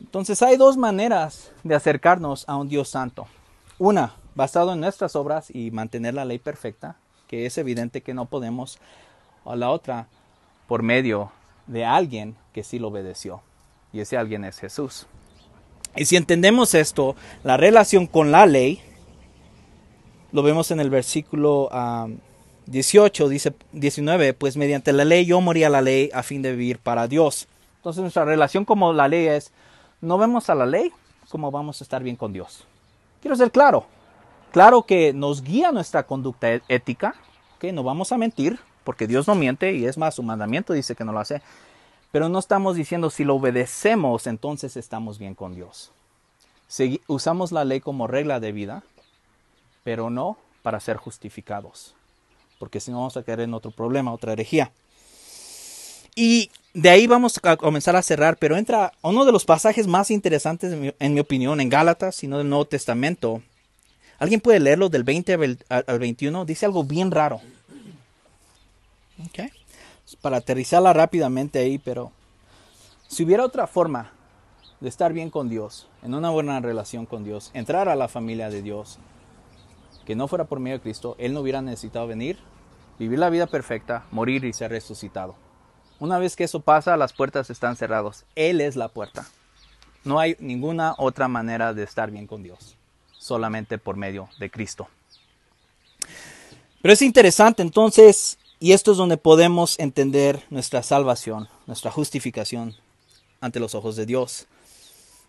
Entonces 0.00 0.40
hay 0.42 0.56
dos 0.56 0.76
maneras 0.76 1.50
de 1.64 1.74
acercarnos 1.74 2.48
a 2.48 2.54
un 2.54 2.68
Dios 2.68 2.88
santo. 2.88 3.26
Una, 3.80 4.14
basado 4.36 4.74
en 4.74 4.80
nuestras 4.80 5.16
obras 5.16 5.52
y 5.52 5.72
mantener 5.72 6.14
la 6.14 6.24
ley 6.24 6.38
perfecta, 6.38 6.98
que 7.26 7.46
es 7.46 7.58
evidente 7.58 8.00
que 8.00 8.14
no 8.14 8.26
podemos. 8.26 8.78
O 9.42 9.56
la 9.56 9.70
otra, 9.70 10.06
por 10.68 10.84
medio 10.84 11.32
de 11.66 11.84
alguien 11.84 12.36
que 12.52 12.62
sí 12.62 12.78
lo 12.78 12.86
obedeció. 12.88 13.42
Y 13.92 13.98
ese 13.98 14.16
alguien 14.16 14.44
es 14.44 14.60
Jesús. 14.60 15.08
Y 15.96 16.04
si 16.04 16.14
entendemos 16.14 16.74
esto, 16.74 17.16
la 17.42 17.56
relación 17.56 18.06
con 18.06 18.30
la 18.30 18.46
ley 18.46 18.80
Lo 20.30 20.44
vemos 20.44 20.70
en 20.70 20.78
el 20.78 20.90
versículo 20.90 21.68
18, 22.66 23.28
dice 23.28 23.54
19, 23.72 24.34
pues 24.34 24.56
mediante 24.56 24.92
la 24.92 25.04
ley 25.04 25.24
yo 25.26 25.40
morí 25.40 25.64
a 25.64 25.70
la 25.70 25.82
ley 25.82 26.10
a 26.14 26.22
fin 26.22 26.42
de 26.42 26.52
vivir 26.52 26.78
para 26.78 27.08
Dios. 27.08 27.48
Entonces 27.76 28.02
nuestra 28.02 28.24
relación 28.24 28.64
como 28.64 28.92
la 28.92 29.08
ley 29.08 29.26
es, 29.26 29.52
no 30.00 30.18
vemos 30.18 30.50
a 30.50 30.54
la 30.54 30.66
ley 30.66 30.92
como 31.30 31.50
vamos 31.50 31.80
a 31.80 31.84
estar 31.84 32.02
bien 32.02 32.16
con 32.16 32.32
Dios. 32.32 32.64
Quiero 33.20 33.36
ser 33.36 33.50
claro, 33.50 33.86
claro 34.52 34.82
que 34.82 35.12
nos 35.12 35.42
guía 35.42 35.72
nuestra 35.72 36.04
conducta 36.04 36.52
e-, 36.52 36.62
ética, 36.68 37.14
que 37.58 37.72
no 37.72 37.82
vamos 37.82 38.12
a 38.12 38.18
mentir, 38.18 38.58
porque 38.84 39.06
Dios 39.06 39.28
no 39.28 39.34
miente 39.34 39.74
y 39.74 39.86
es 39.86 39.98
más, 39.98 40.14
su 40.14 40.22
mandamiento 40.22 40.72
dice 40.72 40.94
que 40.94 41.04
no 41.04 41.12
lo 41.12 41.20
hace, 41.20 41.42
pero 42.12 42.28
no 42.28 42.38
estamos 42.38 42.76
diciendo 42.76 43.10
si 43.10 43.24
lo 43.24 43.36
obedecemos, 43.36 44.26
entonces 44.26 44.76
estamos 44.76 45.18
bien 45.18 45.34
con 45.34 45.54
Dios. 45.54 45.92
usamos 47.06 47.52
la 47.52 47.64
ley 47.64 47.80
como 47.80 48.06
regla 48.06 48.40
de 48.40 48.52
vida, 48.52 48.82
pero 49.84 50.10
no 50.10 50.36
para 50.62 50.80
ser 50.80 50.96
justificados 50.96 51.94
porque 52.60 52.78
si 52.78 52.90
no 52.90 52.98
vamos 52.98 53.16
a 53.16 53.22
caer 53.22 53.40
en 53.40 53.54
otro 53.54 53.70
problema, 53.70 54.12
otra 54.12 54.34
herejía. 54.34 54.70
Y 56.14 56.50
de 56.74 56.90
ahí 56.90 57.06
vamos 57.06 57.40
a 57.42 57.56
comenzar 57.56 57.96
a 57.96 58.02
cerrar, 58.02 58.36
pero 58.36 58.58
entra 58.58 58.92
uno 59.00 59.24
de 59.24 59.32
los 59.32 59.46
pasajes 59.46 59.86
más 59.86 60.10
interesantes, 60.10 60.94
en 60.98 61.14
mi, 61.14 61.20
opinión, 61.20 61.62
en 61.62 61.70
Gálatas, 61.70 62.16
sino 62.16 62.36
del 62.36 62.50
Nuevo 62.50 62.66
Testamento. 62.66 63.42
¿Alguien 64.18 64.42
puede 64.42 64.60
leerlo 64.60 64.90
del 64.90 65.04
20 65.04 65.56
al 65.70 65.98
21? 65.98 66.44
Dice 66.44 66.66
algo 66.66 66.84
bien 66.84 67.10
raro. 67.10 67.40
Okay. 69.28 69.48
Para 70.20 70.36
aterrizarla 70.36 70.92
rápidamente 70.92 71.60
ahí, 71.60 71.78
pero 71.78 72.12
si 73.08 73.24
hubiera 73.24 73.42
otra 73.42 73.66
forma 73.66 74.12
de 74.80 74.88
estar 74.90 75.14
bien 75.14 75.30
con 75.30 75.48
Dios, 75.48 75.88
en 76.02 76.12
una 76.12 76.28
buena 76.28 76.60
relación 76.60 77.06
con 77.06 77.24
Dios, 77.24 77.50
entrar 77.54 77.88
a 77.88 77.96
la 77.96 78.08
familia 78.08 78.50
de 78.50 78.60
Dios, 78.60 78.98
que 80.04 80.16
no 80.16 80.28
fuera 80.28 80.44
por 80.44 80.60
medio 80.60 80.76
de 80.76 80.82
Cristo, 80.82 81.16
Él 81.18 81.32
no 81.32 81.40
hubiera 81.40 81.62
necesitado 81.62 82.06
venir, 82.06 82.38
vivir 83.00 83.18
la 83.18 83.30
vida 83.30 83.46
perfecta, 83.46 84.04
morir 84.10 84.44
y 84.44 84.52
ser 84.52 84.72
resucitado. 84.72 85.34
Una 86.00 86.18
vez 86.18 86.36
que 86.36 86.44
eso 86.44 86.60
pasa, 86.60 86.98
las 86.98 87.14
puertas 87.14 87.48
están 87.48 87.74
cerradas. 87.74 88.26
Él 88.36 88.60
es 88.60 88.76
la 88.76 88.88
puerta. 88.88 89.26
No 90.04 90.20
hay 90.20 90.36
ninguna 90.38 90.94
otra 90.98 91.26
manera 91.26 91.72
de 91.72 91.82
estar 91.82 92.10
bien 92.10 92.26
con 92.26 92.42
Dios, 92.42 92.76
solamente 93.18 93.78
por 93.78 93.96
medio 93.96 94.28
de 94.38 94.50
Cristo. 94.50 94.88
Pero 96.82 96.92
es 96.92 97.00
interesante 97.00 97.62
entonces, 97.62 98.38
y 98.58 98.72
esto 98.72 98.92
es 98.92 98.98
donde 98.98 99.16
podemos 99.16 99.78
entender 99.78 100.44
nuestra 100.50 100.82
salvación, 100.82 101.48
nuestra 101.66 101.90
justificación 101.90 102.76
ante 103.40 103.60
los 103.60 103.74
ojos 103.74 103.96
de 103.96 104.04
Dios. 104.04 104.46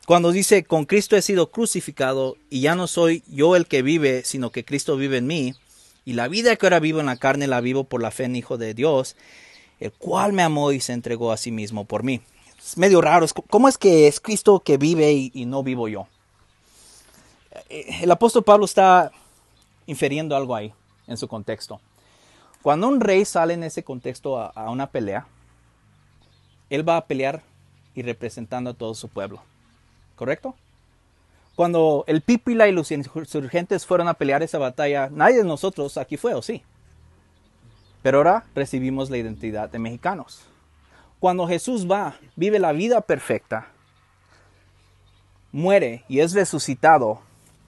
Cuando 0.06 0.34
dice, 0.34 0.66
con 0.66 0.84
Cristo 0.84 1.16
he 1.16 1.22
sido 1.22 1.52
crucificado 1.52 2.36
y 2.50 2.60
ya 2.60 2.76
no 2.76 2.88
soy 2.88 3.24
yo 3.30 3.56
el 3.56 3.66
que 3.66 3.82
vive, 3.82 4.24
sino 4.26 4.50
que 4.52 4.66
Cristo 4.66 4.98
vive 4.98 5.18
en 5.18 5.28
mí, 5.28 5.56
y 6.12 6.14
la 6.14 6.28
vida 6.28 6.58
que 6.58 6.66
ahora 6.66 6.82
vivo 6.82 7.00
en 7.00 7.06
la 7.06 7.16
carne 7.16 7.48
la 7.48 7.62
vivo 7.62 7.86
por 7.86 8.02
la 8.02 8.12
fe 8.12 8.26
en 8.26 8.36
Hijo 8.36 8.58
de 8.58 8.74
Dios, 8.74 9.16
el 9.80 9.94
cual 9.94 10.34
me 10.34 10.44
amó 10.44 10.74
y 10.74 10.82
se 10.82 10.92
entregó 10.92 11.32
a 11.32 11.38
sí 11.38 11.52
mismo 11.52 11.86
por 11.86 12.04
mí. 12.04 12.20
Es 12.60 12.78
medio 12.78 13.00
raro, 13.00 13.26
¿cómo 13.50 13.70
es 13.70 13.78
que 13.78 14.10
es 14.10 14.20
Cristo 14.20 14.60
que 14.60 14.76
vive 14.76 15.14
y, 15.14 15.46
no 15.46 15.64
vivo 15.64 15.88
yo? 15.88 16.08
Eh, 17.70 18.00
el 18.02 18.12
apóstol 18.12 18.44
Pablo 18.44 18.66
está 18.66 19.14
infiriendo 19.86 20.36
algo 20.36 20.54
ahí 20.54 20.74
en 21.08 21.16
su 21.16 21.30
contexto. 21.30 21.80
Cuando 22.62 22.90
un 22.90 23.00
rey 23.00 23.24
sale 23.24 23.54
en 23.54 23.64
ese 23.64 23.82
contexto 23.82 24.38
a 24.38 24.70
una 24.70 24.88
pelea, 24.88 25.28
él 26.70 26.88
va 26.88 26.98
a 26.98 27.06
pelear 27.06 27.42
y 27.96 28.02
representando 28.02 28.72
a 28.72 28.74
todo 28.74 28.94
su 28.96 29.08
pueblo. 29.08 29.42
¿correcto? 30.22 30.56
Cuando 31.62 32.06
el 32.08 32.22
Pípila 32.22 32.68
y 32.68 32.72
los 32.72 32.90
insurgentes 32.90 33.86
fueron 33.86 34.08
a 34.08 34.16
pelear 34.16 34.42
esa 34.42 34.58
batalla, 34.58 35.12
nadie 35.12 35.38
de 35.38 35.44
nosotros 35.44 35.96
aquí 35.98 36.18
fue, 36.18 36.34
¿o 36.34 36.42
sí? 36.42 36.64
Pero 38.02 38.18
ahora 38.18 38.46
recibimos 38.56 39.12
la 39.12 39.18
identidad 39.18 39.70
de 39.70 39.78
mexicanos. 39.78 40.42
Cuando 41.20 41.48
Jesús 41.48 41.86
va, 41.88 42.16
vive 42.36 42.58
la 42.58 42.72
vida 42.72 43.02
perfecta, 43.02 43.68
muere 45.52 46.04
y 46.10 46.22
es 46.22 46.34
resucitado, 46.34 47.20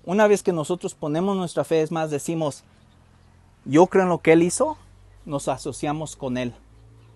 una 0.05 0.25
vez 0.25 0.41
que 0.41 0.53
nosotros 0.53 0.95
ponemos 0.95 1.37
nuestra 1.37 1.63
fe, 1.63 1.83
es 1.83 1.91
más, 1.91 2.09
decimos, 2.09 2.63
yo 3.63 3.85
creo 3.85 4.05
en 4.05 4.09
lo 4.09 4.23
que 4.23 4.31
Él 4.31 4.41
hizo, 4.41 4.75
nos 5.23 5.47
asociamos 5.47 6.15
con 6.15 6.39
Él. 6.39 6.55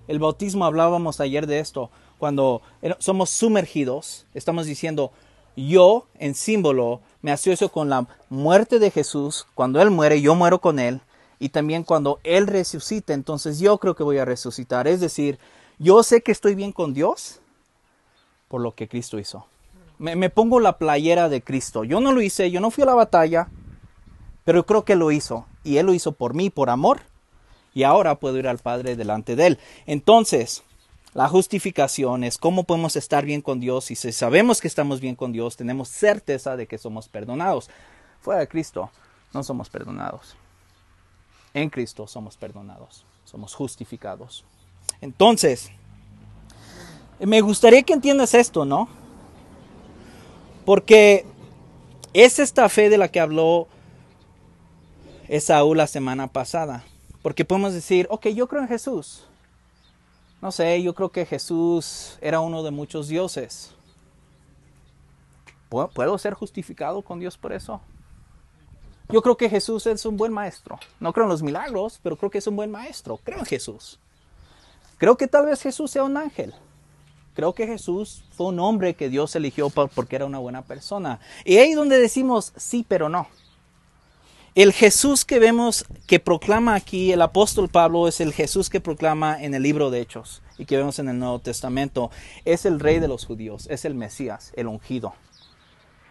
El 0.07 0.19
bautismo 0.19 0.63
hablábamos 0.63 1.21
ayer 1.21 1.47
de 1.47 1.57
esto, 1.57 1.89
cuando 2.19 2.61
somos 2.99 3.31
sumergidos, 3.31 4.27
estamos 4.35 4.67
diciendo, 4.67 5.11
yo 5.65 6.05
en 6.19 6.35
símbolo 6.35 7.01
me 7.21 7.31
asocio 7.31 7.69
con 7.69 7.89
la 7.89 8.07
muerte 8.29 8.77
de 8.79 8.91
Jesús. 8.91 9.47
Cuando 9.55 9.81
Él 9.81 9.89
muere, 9.89 10.21
yo 10.21 10.35
muero 10.35 10.61
con 10.61 10.79
Él. 10.79 11.01
Y 11.39 11.49
también 11.49 11.83
cuando 11.83 12.19
Él 12.23 12.47
resucita, 12.47 13.13
entonces 13.13 13.59
yo 13.59 13.77
creo 13.79 13.95
que 13.95 14.03
voy 14.03 14.19
a 14.19 14.25
resucitar. 14.25 14.87
Es 14.87 15.01
decir, 15.01 15.39
yo 15.79 16.03
sé 16.03 16.21
que 16.21 16.31
estoy 16.31 16.55
bien 16.55 16.71
con 16.71 16.93
Dios 16.93 17.39
por 18.47 18.61
lo 18.61 18.75
que 18.75 18.87
Cristo 18.87 19.19
hizo. 19.19 19.45
Me, 19.97 20.15
me 20.15 20.29
pongo 20.29 20.59
la 20.59 20.77
playera 20.77 21.27
de 21.27 21.41
Cristo. 21.41 21.83
Yo 21.83 21.99
no 21.99 22.11
lo 22.11 22.21
hice, 22.21 22.51
yo 22.51 22.61
no 22.61 22.71
fui 22.71 22.83
a 22.83 22.87
la 22.87 22.93
batalla, 22.93 23.49
pero 24.45 24.65
creo 24.65 24.85
que 24.85 24.95
lo 24.95 25.11
hizo. 25.11 25.45
Y 25.63 25.77
Él 25.77 25.87
lo 25.87 25.93
hizo 25.93 26.11
por 26.11 26.33
mí, 26.33 26.49
por 26.49 26.69
amor. 26.69 27.01
Y 27.73 27.83
ahora 27.83 28.15
puedo 28.15 28.37
ir 28.37 28.47
al 28.47 28.59
Padre 28.59 28.95
delante 28.95 29.35
de 29.35 29.47
Él. 29.47 29.59
Entonces, 29.85 30.63
la 31.17 31.27
justificación 31.27 32.23
es 32.23 32.37
cómo 32.37 32.63
podemos 32.63 32.95
estar 32.95 33.25
bien 33.25 33.41
con 33.41 33.59
Dios 33.59 33.89
y 33.89 33.95
si 33.95 34.11
sabemos 34.11 34.61
que 34.61 34.67
estamos 34.67 34.99
bien 34.99 35.15
con 35.15 35.31
Dios, 35.31 35.57
tenemos 35.57 35.87
certeza 35.87 36.55
de 36.55 36.67
que 36.67 36.77
somos 36.77 37.09
perdonados. 37.09 37.71
Fuera 38.21 38.39
de 38.41 38.47
Cristo 38.47 38.91
no 39.33 39.41
somos 39.41 39.67
perdonados. 39.67 40.35
En 41.55 41.71
Cristo 41.71 42.05
somos 42.05 42.37
perdonados, 42.37 43.03
somos 43.25 43.55
justificados. 43.55 44.45
Entonces, 45.01 45.71
me 47.19 47.41
gustaría 47.41 47.81
que 47.81 47.93
entiendas 47.93 48.35
esto, 48.35 48.63
¿no? 48.63 48.87
Porque 50.67 51.25
es 52.13 52.37
esta 52.37 52.69
fe 52.69 52.91
de 52.91 52.99
la 52.99 53.07
que 53.07 53.19
habló 53.19 53.67
Esaú 55.27 55.73
la 55.73 55.87
semana 55.87 56.27
pasada. 56.27 56.83
Porque 57.23 57.43
podemos 57.43 57.73
decir, 57.73 58.05
ok, 58.11 58.27
yo 58.27 58.47
creo 58.47 58.61
en 58.61 58.67
Jesús. 58.67 59.26
No 60.41 60.51
sé, 60.51 60.81
yo 60.83 60.93
creo 60.93 61.09
que 61.09 61.25
Jesús 61.25 62.17
era 62.21 62.39
uno 62.39 62.63
de 62.63 62.71
muchos 62.71 63.07
dioses. 63.07 63.73
¿Puedo 65.69 66.17
ser 66.17 66.33
justificado 66.33 67.01
con 67.01 67.19
Dios 67.19 67.37
por 67.37 67.51
eso? 67.51 67.81
Yo 69.09 69.21
creo 69.21 69.37
que 69.37 69.49
Jesús 69.49 69.85
es 69.87 70.05
un 70.05 70.17
buen 70.17 70.33
maestro. 70.33 70.79
No 70.99 71.13
creo 71.13 71.25
en 71.25 71.29
los 71.29 71.41
milagros, 71.41 71.99
pero 72.03 72.17
creo 72.17 72.29
que 72.29 72.37
es 72.37 72.47
un 72.47 72.55
buen 72.55 72.71
maestro. 72.71 73.19
Creo 73.23 73.39
en 73.39 73.45
Jesús. 73.45 73.99
Creo 74.97 75.17
que 75.17 75.27
tal 75.27 75.45
vez 75.45 75.61
Jesús 75.61 75.91
sea 75.91 76.03
un 76.03 76.17
ángel. 76.17 76.53
Creo 77.33 77.53
que 77.53 77.67
Jesús 77.67 78.23
fue 78.31 78.47
un 78.47 78.59
hombre 78.59 78.95
que 78.95 79.09
Dios 79.09 79.35
eligió 79.35 79.69
porque 79.69 80.15
era 80.15 80.25
una 80.25 80.39
buena 80.39 80.63
persona. 80.63 81.19
Y 81.45 81.57
ahí 81.57 81.73
donde 81.73 81.99
decimos 81.99 82.51
sí, 82.57 82.85
pero 82.87 83.09
no. 83.09 83.27
El 84.57 84.73
Jesús 84.73 85.23
que 85.23 85.37
vemos 85.37 85.85
que 86.07 86.19
proclama 86.19 86.73
aquí 86.73 87.11
el 87.11 87.21
apóstol 87.21 87.69
Pablo 87.69 88.07
es 88.07 88.19
el 88.21 88.33
Jesús 88.33 88.71
que 88.71 88.81
proclama 88.81 89.39
en 89.39 89.53
el 89.53 89.61
libro 89.61 89.91
de 89.91 90.01
Hechos 90.01 90.41
y 90.57 90.65
que 90.65 90.77
vemos 90.77 90.97
en 90.97 91.09
el 91.09 91.19
Nuevo 91.19 91.37
Testamento. 91.37 92.09
Es 92.43 92.65
el 92.65 92.79
rey 92.79 92.97
de 92.99 93.07
los 93.07 93.23
judíos, 93.23 93.67
es 93.69 93.85
el 93.85 93.93
Mesías, 93.93 94.53
el 94.55 94.65
ungido. 94.65 95.13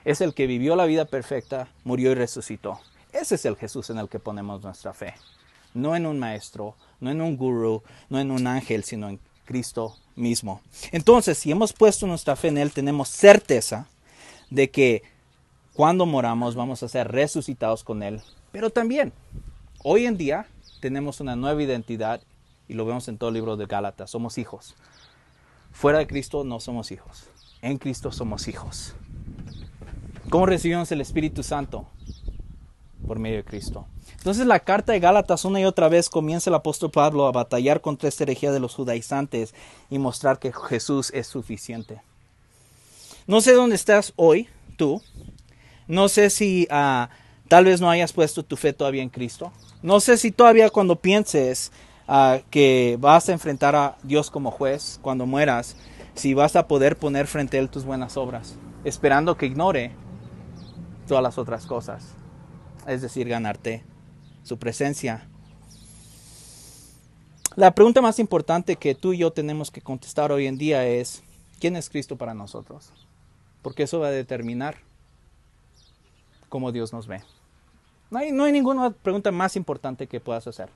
Es 0.05 0.21
el 0.21 0.33
que 0.33 0.47
vivió 0.47 0.77
la 0.77 0.87
vida 0.87 1.07
perfecta, 1.07 1.67
murió 1.83 2.13
y 2.13 2.15
resucitó. 2.15 2.79
Ese 3.13 3.35
es 3.35 3.45
el 3.47 3.57
Jesús 3.57 3.91
en 3.91 3.99
el 3.99 4.09
que 4.09 4.21
ponemos 4.21 4.63
nuestra 4.63 4.95
fe. 4.95 5.15
No 5.75 5.97
en 5.97 6.07
un 6.07 6.21
maestro, 6.21 6.77
no 7.01 7.11
en 7.11 7.23
un 7.23 7.37
gurú, 7.37 7.83
no 8.11 8.21
en 8.21 8.31
un 8.31 8.47
ángel, 8.47 8.85
sino 8.85 9.09
en 9.09 9.19
Cristo 9.45 9.97
mismo. 10.15 10.61
Entonces, 10.93 11.37
si 11.37 11.51
hemos 11.51 11.73
puesto 11.73 12.07
nuestra 12.07 12.37
fe 12.37 12.47
en 12.47 12.59
Él, 12.59 12.71
tenemos 12.71 13.09
certeza 13.09 13.89
de 14.51 14.71
que 14.71 15.16
cuando 15.77 16.07
moramos 16.07 16.55
vamos 16.55 16.83
a 16.83 16.89
ser 16.89 17.13
resucitados 17.13 17.85
con 17.85 18.03
Él 18.03 18.23
pero 18.57 18.71
también, 18.71 19.13
hoy 19.85 20.07
en 20.07 20.17
día 20.17 20.47
tenemos 20.81 21.21
una 21.21 21.37
nueva 21.37 21.63
identidad 21.63 22.23
y 22.69 22.73
lo 22.73 22.87
vemos 22.87 23.07
en 23.07 23.19
todo 23.19 23.29
el 23.29 23.35
libro 23.35 23.59
de 23.59 23.67
Gálatas, 23.67 24.11
somos 24.11 24.39
hijos. 24.39 24.75
Fuera 25.73 25.99
de 25.99 26.07
Cristo 26.07 26.43
no 26.43 26.59
somos 26.59 26.91
hijos, 26.91 27.29
en 27.61 27.77
Cristo 27.77 28.13
somos 28.13 28.49
hijos. 28.49 28.95
¿Cómo 30.31 30.47
recibimos 30.47 30.91
el 30.91 31.03
Espíritu 31.03 31.43
Santo? 31.43 31.87
Por 33.07 33.19
medio 33.19 33.37
de 33.37 33.45
Cristo. 33.45 33.87
Entonces 34.17 34.47
la 34.47 34.61
carta 34.61 34.95
de 34.95 35.01
Gálatas 35.01 35.45
una 35.45 35.61
y 35.61 35.67
otra 35.67 35.91
vez 35.91 36.09
comienza 36.09 36.49
el 36.49 36.55
apóstol 36.55 36.91
Pablo 36.91 37.27
a 37.27 37.33
batallar 37.33 37.83
contra 37.83 38.09
esta 38.09 38.25
herejía 38.25 38.53
de 38.53 38.61
los 38.61 38.75
judaizantes 38.75 39.55
y 39.91 39.99
mostrar 39.99 40.39
que 40.39 40.51
Jesús 40.51 41.11
es 41.13 41.27
suficiente. 41.27 42.01
No 43.27 43.43
sé 43.43 43.53
dónde 43.53 43.77
estás 43.77 44.15
hoy, 44.17 44.49
tú. 44.79 45.03
No 45.87 46.09
sé 46.09 46.31
si 46.31 46.69
uh, 46.71 47.07
Tal 47.49 47.65
vez 47.65 47.81
no 47.81 47.89
hayas 47.89 48.13
puesto 48.13 48.43
tu 48.43 48.57
fe 48.57 48.73
todavía 48.73 49.03
en 49.03 49.09
Cristo. 49.09 49.53
No 49.83 50.01
sé 50.01 50.17
si 50.17 50.33
todavía 50.33 50.71
cuando 50.71 50.97
pienses 50.97 51.71
ah, 52.09 52.41
que 52.51 52.97
vas 53.01 53.29
a 53.29 53.33
enfrentar 53.33 53.77
a 53.77 53.97
Dios 54.03 54.31
como 54.31 54.51
juez 54.51 54.99
cuando 55.01 55.27
mueras, 55.27 55.77
si 56.15 56.35
vas 56.35 56.57
a 56.57 56.67
poder 56.67 56.97
poner 56.97 57.27
frente 57.27 57.57
a 57.57 57.61
Él 57.61 57.71
tus 57.71 57.85
buenas 57.85 58.17
obras, 58.17 58.57
esperando 58.85 59.37
que 59.37 59.47
ignore 59.47 59.93
todas 61.07 61.23
las 61.23 61.39
otras 61.39 61.67
cosas. 61.67 62.15
Es 62.89 63.03
decir, 63.03 63.29
ganarte 63.29 63.85
su 64.43 64.59
presencia. 64.59 65.29
La 67.55 67.75
pregunta 67.75 68.03
más 68.03 68.19
importante 68.19 68.77
que 68.77 68.95
tú 68.95 69.13
y 69.13 69.19
yo 69.19 69.31
tenemos 69.31 69.71
que 69.71 69.81
contestar 69.81 70.33
hoy 70.33 70.47
en 70.47 70.59
día 70.59 70.85
es, 70.85 71.23
¿quién 71.61 71.77
es 71.77 71.89
Cristo 71.91 72.17
para 72.17 72.35
nosotros? 72.35 72.91
Porque 73.63 73.85
eso 73.85 74.01
va 74.01 74.09
a 74.09 74.11
determinar 74.11 74.79
cómo 76.57 76.73
Dios 76.73 76.91
nos 76.91 77.07
ve. 77.07 77.21
No 78.11 78.19
hay, 78.19 78.33
no 78.33 78.45
hay 78.45 78.51
ninguna 78.51 78.89
pregunta 78.89 79.31
más 79.31 79.57
importante 79.57 80.07
que 80.07 80.21
puedas 80.21 80.47
hacer. 80.47 80.71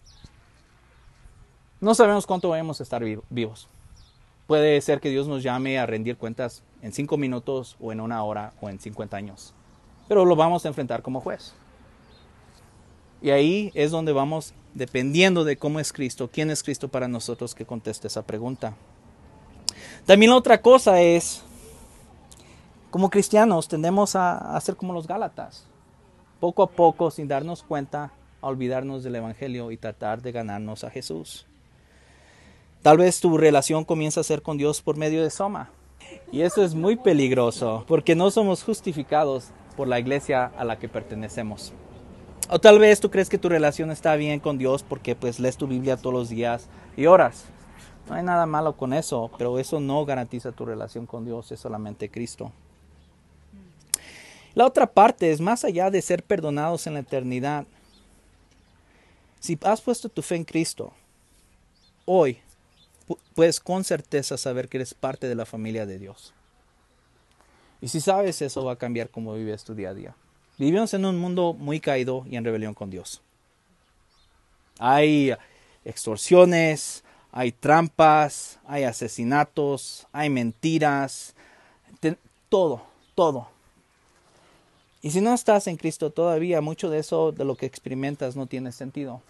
No 1.80 1.94
sabemos 1.94 2.26
cuánto 2.26 2.50
vamos 2.50 2.80
a 2.80 2.82
estar 2.82 3.02
vivos. 3.30 3.66
Puede 4.46 4.78
ser 4.82 5.00
que 5.00 5.08
Dios 5.08 5.26
nos 5.26 5.42
llame 5.42 5.78
a 5.78 5.86
rendir 5.86 6.18
cuentas 6.18 6.62
en 6.82 6.92
cinco 6.92 7.16
minutos 7.16 7.78
o 7.80 7.92
en 7.92 8.02
una 8.02 8.22
hora 8.22 8.52
o 8.60 8.68
en 8.68 8.78
50 8.78 9.16
años. 9.16 9.54
Pero 10.06 10.26
lo 10.26 10.36
vamos 10.36 10.66
a 10.66 10.68
enfrentar 10.68 11.00
como 11.00 11.22
juez. 11.22 11.54
Y 13.22 13.30
ahí 13.30 13.70
es 13.72 13.90
donde 13.90 14.12
vamos, 14.12 14.52
dependiendo 14.74 15.44
de 15.44 15.56
cómo 15.56 15.80
es 15.80 15.94
Cristo, 15.94 16.28
quién 16.30 16.50
es 16.50 16.62
Cristo 16.62 16.88
para 16.88 17.08
nosotros, 17.08 17.54
que 17.54 17.64
conteste 17.64 18.06
esa 18.06 18.20
pregunta. 18.20 18.74
También 20.04 20.28
la 20.28 20.36
otra 20.36 20.60
cosa 20.60 21.00
es, 21.00 21.42
como 22.90 23.08
cristianos 23.08 23.66
tendemos 23.66 24.14
a, 24.14 24.54
a 24.54 24.60
ser 24.60 24.76
como 24.76 24.92
los 24.92 25.06
Gálatas. 25.06 25.69
Poco 26.40 26.62
a 26.62 26.70
poco, 26.70 27.10
sin 27.10 27.28
darnos 27.28 27.62
cuenta, 27.62 28.12
a 28.40 28.46
olvidarnos 28.48 29.02
del 29.02 29.16
Evangelio 29.16 29.70
y 29.70 29.76
tratar 29.76 30.22
de 30.22 30.32
ganarnos 30.32 30.84
a 30.84 30.90
Jesús. 30.90 31.46
Tal 32.82 32.96
vez 32.96 33.20
tu 33.20 33.36
relación 33.36 33.84
comienza 33.84 34.20
a 34.20 34.24
ser 34.24 34.40
con 34.40 34.56
Dios 34.56 34.80
por 34.80 34.96
medio 34.96 35.22
de 35.22 35.28
Soma. 35.28 35.70
Y 36.32 36.40
eso 36.40 36.64
es 36.64 36.74
muy 36.74 36.96
peligroso 36.96 37.84
porque 37.86 38.16
no 38.16 38.30
somos 38.30 38.62
justificados 38.62 39.48
por 39.76 39.86
la 39.86 39.98
iglesia 39.98 40.50
a 40.56 40.64
la 40.64 40.78
que 40.78 40.88
pertenecemos. 40.88 41.74
O 42.48 42.58
tal 42.58 42.78
vez 42.78 42.98
tú 43.00 43.10
crees 43.10 43.28
que 43.28 43.38
tu 43.38 43.48
relación 43.48 43.90
está 43.90 44.16
bien 44.16 44.40
con 44.40 44.56
Dios 44.56 44.82
porque 44.82 45.14
pues 45.14 45.40
lees 45.40 45.56
tu 45.56 45.66
Biblia 45.66 45.98
todos 45.98 46.14
los 46.14 46.28
días 46.30 46.68
y 46.96 47.06
oras. 47.06 47.44
No 48.08 48.14
hay 48.14 48.22
nada 48.24 48.46
malo 48.46 48.76
con 48.76 48.92
eso, 48.92 49.30
pero 49.38 49.58
eso 49.58 49.78
no 49.78 50.04
garantiza 50.04 50.50
tu 50.50 50.64
relación 50.64 51.06
con 51.06 51.24
Dios, 51.24 51.52
es 51.52 51.60
solamente 51.60 52.10
Cristo. 52.10 52.50
La 54.54 54.66
otra 54.66 54.86
parte 54.86 55.30
es 55.30 55.40
más 55.40 55.64
allá 55.64 55.90
de 55.90 56.02
ser 56.02 56.22
perdonados 56.22 56.86
en 56.86 56.94
la 56.94 57.00
eternidad. 57.00 57.66
Si 59.38 59.58
has 59.62 59.80
puesto 59.80 60.08
tu 60.08 60.22
fe 60.22 60.36
en 60.36 60.44
Cristo, 60.44 60.92
hoy 62.04 62.38
puedes 63.34 63.60
con 63.60 63.84
certeza 63.84 64.36
saber 64.36 64.68
que 64.68 64.78
eres 64.78 64.94
parte 64.94 65.28
de 65.28 65.34
la 65.34 65.46
familia 65.46 65.86
de 65.86 65.98
Dios. 65.98 66.34
Y 67.80 67.88
si 67.88 68.00
sabes 68.00 68.42
eso 68.42 68.64
va 68.64 68.72
a 68.72 68.76
cambiar 68.76 69.08
cómo 69.08 69.34
vives 69.34 69.64
tu 69.64 69.74
día 69.74 69.90
a 69.90 69.94
día. 69.94 70.14
Vivimos 70.58 70.92
en 70.92 71.06
un 71.06 71.18
mundo 71.18 71.54
muy 71.54 71.80
caído 71.80 72.24
y 72.28 72.36
en 72.36 72.44
rebelión 72.44 72.74
con 72.74 72.90
Dios. 72.90 73.22
Hay 74.78 75.34
extorsiones, 75.84 77.02
hay 77.32 77.52
trampas, 77.52 78.58
hay 78.66 78.84
asesinatos, 78.84 80.06
hay 80.12 80.28
mentiras, 80.28 81.34
todo, 82.48 82.82
todo. 83.14 83.48
Y 85.02 85.10
si 85.10 85.20
no 85.20 85.32
estás 85.32 85.66
en 85.66 85.76
Cristo 85.76 86.10
todavía, 86.10 86.60
mucho 86.60 86.90
de 86.90 86.98
eso 86.98 87.32
de 87.32 87.44
lo 87.44 87.56
que 87.56 87.66
experimentas 87.66 88.36
no 88.36 88.46
tiene 88.46 88.70
sentido. 88.70 89.22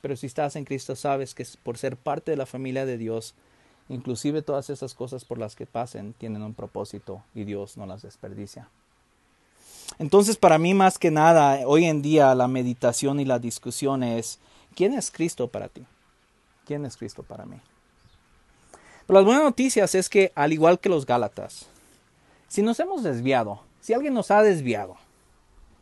Pero 0.00 0.16
si 0.16 0.26
estás 0.26 0.54
en 0.54 0.64
Cristo 0.64 0.94
sabes 0.94 1.34
que 1.34 1.44
por 1.62 1.76
ser 1.76 1.96
parte 1.96 2.30
de 2.30 2.36
la 2.36 2.46
familia 2.46 2.86
de 2.86 2.98
Dios, 2.98 3.34
inclusive 3.88 4.42
todas 4.42 4.70
esas 4.70 4.94
cosas 4.94 5.24
por 5.24 5.38
las 5.38 5.56
que 5.56 5.66
pasen 5.66 6.12
tienen 6.12 6.42
un 6.42 6.54
propósito 6.54 7.22
y 7.34 7.44
Dios 7.44 7.76
no 7.76 7.84
las 7.84 8.02
desperdicia. 8.02 8.68
Entonces 9.98 10.36
para 10.36 10.58
mí 10.58 10.72
más 10.74 10.98
que 10.98 11.10
nada, 11.10 11.66
hoy 11.66 11.86
en 11.86 12.00
día 12.00 12.34
la 12.36 12.46
meditación 12.46 13.18
y 13.18 13.24
la 13.24 13.40
discusión 13.40 14.04
es, 14.04 14.38
¿quién 14.76 14.94
es 14.94 15.10
Cristo 15.10 15.48
para 15.48 15.68
ti? 15.68 15.84
¿Quién 16.64 16.84
es 16.84 16.96
Cristo 16.96 17.24
para 17.24 17.44
mí? 17.44 17.56
Pero 19.06 19.18
las 19.18 19.24
buenas 19.24 19.42
noticias 19.42 19.96
es 19.96 20.08
que 20.08 20.30
al 20.36 20.52
igual 20.52 20.78
que 20.78 20.90
los 20.90 21.06
Gálatas, 21.06 21.66
si 22.46 22.62
nos 22.62 22.78
hemos 22.78 23.02
desviado, 23.02 23.62
si 23.80 23.94
alguien 23.94 24.14
nos 24.14 24.30
ha 24.30 24.42
desviado 24.42 24.96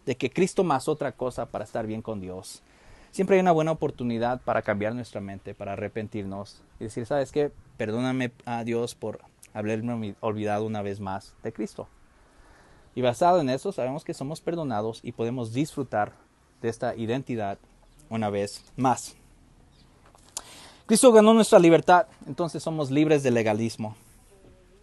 de 0.06 0.16
que 0.16 0.30
Cristo 0.30 0.64
más 0.64 0.88
otra 0.88 1.12
cosa 1.12 1.46
para 1.46 1.64
estar 1.64 1.86
bien 1.86 2.00
con 2.00 2.20
Dios, 2.20 2.62
siempre 3.10 3.36
hay 3.36 3.40
una 3.40 3.52
buena 3.52 3.72
oportunidad 3.72 4.40
para 4.40 4.62
cambiar 4.62 4.94
nuestra 4.94 5.20
mente, 5.20 5.54
para 5.54 5.72
arrepentirnos 5.72 6.62
y 6.80 6.84
decir, 6.84 7.04
¿sabes 7.06 7.32
qué? 7.32 7.50
Perdóname 7.76 8.32
a 8.46 8.64
Dios 8.64 8.94
por 8.94 9.20
haberme 9.52 10.14
olvidado 10.20 10.64
una 10.64 10.82
vez 10.82 11.00
más 11.00 11.34
de 11.42 11.52
Cristo. 11.52 11.88
Y 12.94 13.02
basado 13.02 13.40
en 13.40 13.50
eso, 13.50 13.72
sabemos 13.72 14.04
que 14.04 14.14
somos 14.14 14.40
perdonados 14.40 15.00
y 15.02 15.12
podemos 15.12 15.52
disfrutar 15.52 16.12
de 16.62 16.68
esta 16.70 16.94
identidad 16.96 17.58
una 18.08 18.30
vez 18.30 18.64
más. 18.76 19.16
Cristo 20.86 21.12
ganó 21.12 21.34
nuestra 21.34 21.58
libertad, 21.58 22.06
entonces 22.26 22.62
somos 22.62 22.90
libres 22.90 23.22
del 23.22 23.34
legalismo. 23.34 23.96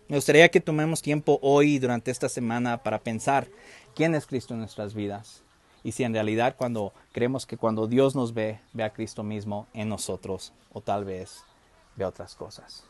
Me 0.10 0.18
gustaría 0.18 0.50
que 0.50 0.60
tomemos 0.60 1.02
tiempo 1.02 1.40
hoy 1.42 1.80
durante 1.80 2.12
esta 2.12 2.28
semana 2.28 2.84
para 2.84 3.00
pensar 3.00 3.48
quién 3.94 4.16
es 4.16 4.26
Cristo 4.26 4.54
en 4.54 4.60
nuestras 4.60 4.94
vidas 4.94 5.44
y 5.84 5.92
si 5.92 6.04
en 6.04 6.14
realidad 6.14 6.56
cuando 6.58 6.94
creemos 7.12 7.46
que 7.46 7.58
cuando 7.58 7.88
Dios 7.88 8.16
nos 8.16 8.34
ve, 8.34 8.60
ve 8.74 8.84
a 8.84 8.94
Cristo 8.94 9.24
mismo 9.24 9.68
en 9.74 9.90
nosotros 9.90 10.54
o 10.72 10.82
tal 10.82 11.06
vez 11.06 11.44
ve 11.96 12.06
otras 12.06 12.36
cosas. 12.36 12.84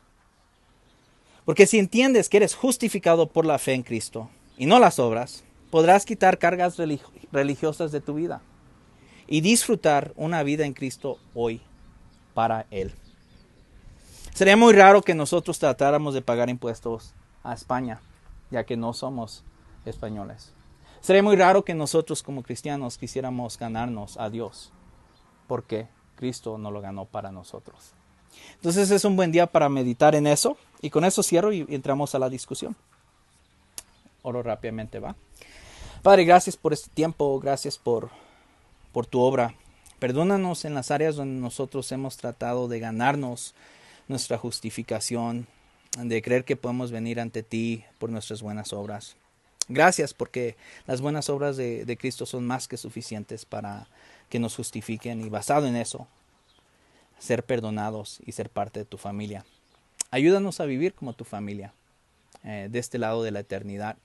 Porque 1.46 1.68
si 1.68 1.80
entiendes 1.80 2.30
que 2.30 2.38
eres 2.38 2.56
justificado 2.56 3.28
por 3.28 3.46
la 3.46 3.60
fe 3.60 3.74
en 3.74 3.84
Cristo 3.84 4.30
y 4.58 4.66
no 4.66 4.80
las 4.80 5.00
obras, 5.00 5.44
podrás 5.72 6.06
quitar 6.06 6.38
cargas 6.38 6.78
religiosas 7.32 7.92
de 7.92 8.00
tu 8.00 8.13
vida 8.13 8.42
y 9.28 9.42
disfrutar 9.42 10.13
una 10.16 10.44
vida 10.44 10.66
en 10.66 10.74
Cristo 10.74 11.18
hoy 11.34 11.62
para 12.34 12.66
Él. 12.72 12.94
Sería 14.34 14.58
muy 14.58 14.74
raro 14.74 15.02
que 15.02 15.16
nosotros 15.16 15.60
tratáramos 15.60 16.13
de 16.13 16.22
pagar 16.22 16.50
impuestos 16.50 17.13
a 17.44 17.54
España, 17.54 18.02
ya 18.52 18.63
que 18.63 18.78
no 18.78 18.94
somos 18.94 19.44
españoles. 19.86 20.54
Sería 21.04 21.22
muy 21.22 21.36
raro 21.36 21.66
que 21.66 21.74
nosotros 21.74 22.24
como 22.24 22.44
cristianos 22.44 22.98
quisiéramos 22.98 23.60
ganarnos 23.60 24.16
a 24.16 24.30
Dios, 24.30 24.72
porque 25.48 25.89
Cristo 26.16 26.58
no 26.58 26.72
lo 26.72 26.80
ganó 26.80 27.04
para 27.04 27.30
nosotros. 27.30 27.92
Entonces 28.56 28.89
es 28.89 29.04
un 29.04 29.18
buen 29.18 29.34
día 29.34 29.46
para 29.48 29.68
meditar 29.68 30.16
en 30.16 30.28
eso 30.28 30.56
y 30.82 30.92
con 30.92 31.04
eso 31.04 31.22
cierro 31.22 31.52
y 31.52 31.66
entramos 31.68 32.16
a 32.16 32.20
la 32.20 32.30
discusión. 32.30 32.78
Oro 34.22 34.44
rápidamente, 34.44 35.00
va. 35.00 35.18
Padre, 36.04 36.24
gracias 36.24 36.56
por 36.56 36.72
este 36.72 36.89
tiempo, 36.89 37.38
gracias 37.38 37.78
por, 37.78 38.10
por 38.94 39.06
tu 39.06 39.20
obra. 39.20 39.56
Perdónanos 40.00 40.63
en 40.63 40.74
las 40.74 40.89
áreas 40.89 41.18
donde 41.18 41.42
nosotros 41.42 41.92
hemos 41.92 42.16
tratado 42.16 42.70
de 42.70 42.80
ganarnos 42.80 43.56
nuestra 44.08 44.38
justificación, 44.38 45.48
de 45.98 46.22
creer 46.22 46.46
que 46.46 46.56
podemos 46.56 46.92
venir 46.92 47.20
ante 47.20 47.44
ti 47.44 47.84
por 48.00 48.10
nuestras 48.10 48.42
buenas 48.42 48.72
obras. 48.72 49.18
Gracias 49.69 50.13
porque 50.13 50.58
las 50.88 51.02
buenas 51.02 51.30
obras 51.30 51.56
de, 51.56 51.86
de, 51.86 51.97
Cristo 51.97 52.26
son 52.26 52.45
más 52.45 52.67
que 52.67 52.78
suficientes 52.78 53.45
para 53.45 53.88
que 54.30 54.39
nos 54.39 54.56
justifiquen 54.56 55.21
y 55.21 55.30
basado 55.30 55.67
en 55.67 55.76
eso, 55.76 56.08
ser 57.19 57.45
perdonados 57.45 58.19
y 58.26 58.34
ser 58.34 58.49
parte 58.49 58.80
de 58.80 58.86
tu 58.86 58.97
familia. 58.97 59.45
Ayúdanos 60.12 60.60
a 60.60 60.65
vivir 60.65 60.93
como 60.93 61.13
tu 61.13 61.23
familia, 61.23 61.73
eh, 62.43 62.67
de 62.69 62.80
este 62.80 62.97
lado 62.97 63.23
de 63.23 63.32
la 63.32 63.39
eternidad, 63.39 63.97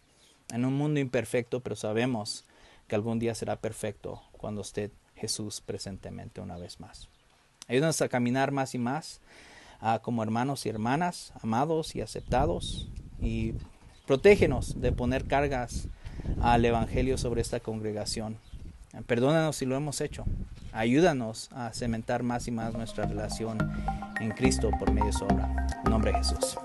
en 0.51 0.65
un 0.65 0.75
mundo 0.75 1.01
imperfecto, 1.01 1.61
pero 1.61 1.77
sabemos 1.77 2.45
que 2.87 2.95
algún 2.95 3.19
día 3.19 3.35
será 3.35 3.57
perfecto 3.57 4.23
cuando 4.33 4.63
esté 4.63 4.91
Jesús 5.17 5.61
presentemente 5.61 6.41
una 6.41 6.57
vez 6.57 6.81
más. 6.81 7.09
Ayúdanos 7.67 8.01
a 8.01 8.09
caminar 8.09 8.53
más 8.53 8.75
y 8.75 8.79
más 8.79 9.21
uh, 9.83 10.01
como 10.01 10.23
hermanos 10.23 10.65
y 10.65 10.69
hermanas, 10.69 11.33
amados 11.43 11.95
y 11.97 12.01
aceptados, 12.01 12.89
y 13.21 13.55
Protégenos 14.09 14.81
de 14.81 14.91
poner 14.91 15.27
cargas 15.27 15.87
al 16.41 16.65
Evangelio 16.65 17.19
sobre 17.19 17.43
esta 17.43 17.61
congregación. 17.61 18.39
Perdónanos 19.07 19.57
si 19.57 19.67
lo 19.67 19.77
hemos 19.77 20.01
hecho. 20.01 20.25
Ayúdanos 20.73 21.51
a 21.53 21.75
cementar 21.75 22.23
más 22.23 22.49
y 22.49 22.51
más 22.51 22.73
nuestra 22.73 23.05
relación 23.05 23.59
en 24.19 24.31
Cristo 24.31 24.71
por 24.79 24.93
medio 24.93 25.09
de 25.09 25.13
su 25.13 25.27
obra. 25.27 25.67
Nombre 25.85 26.13
de 26.13 26.19
Jesús. 26.19 26.57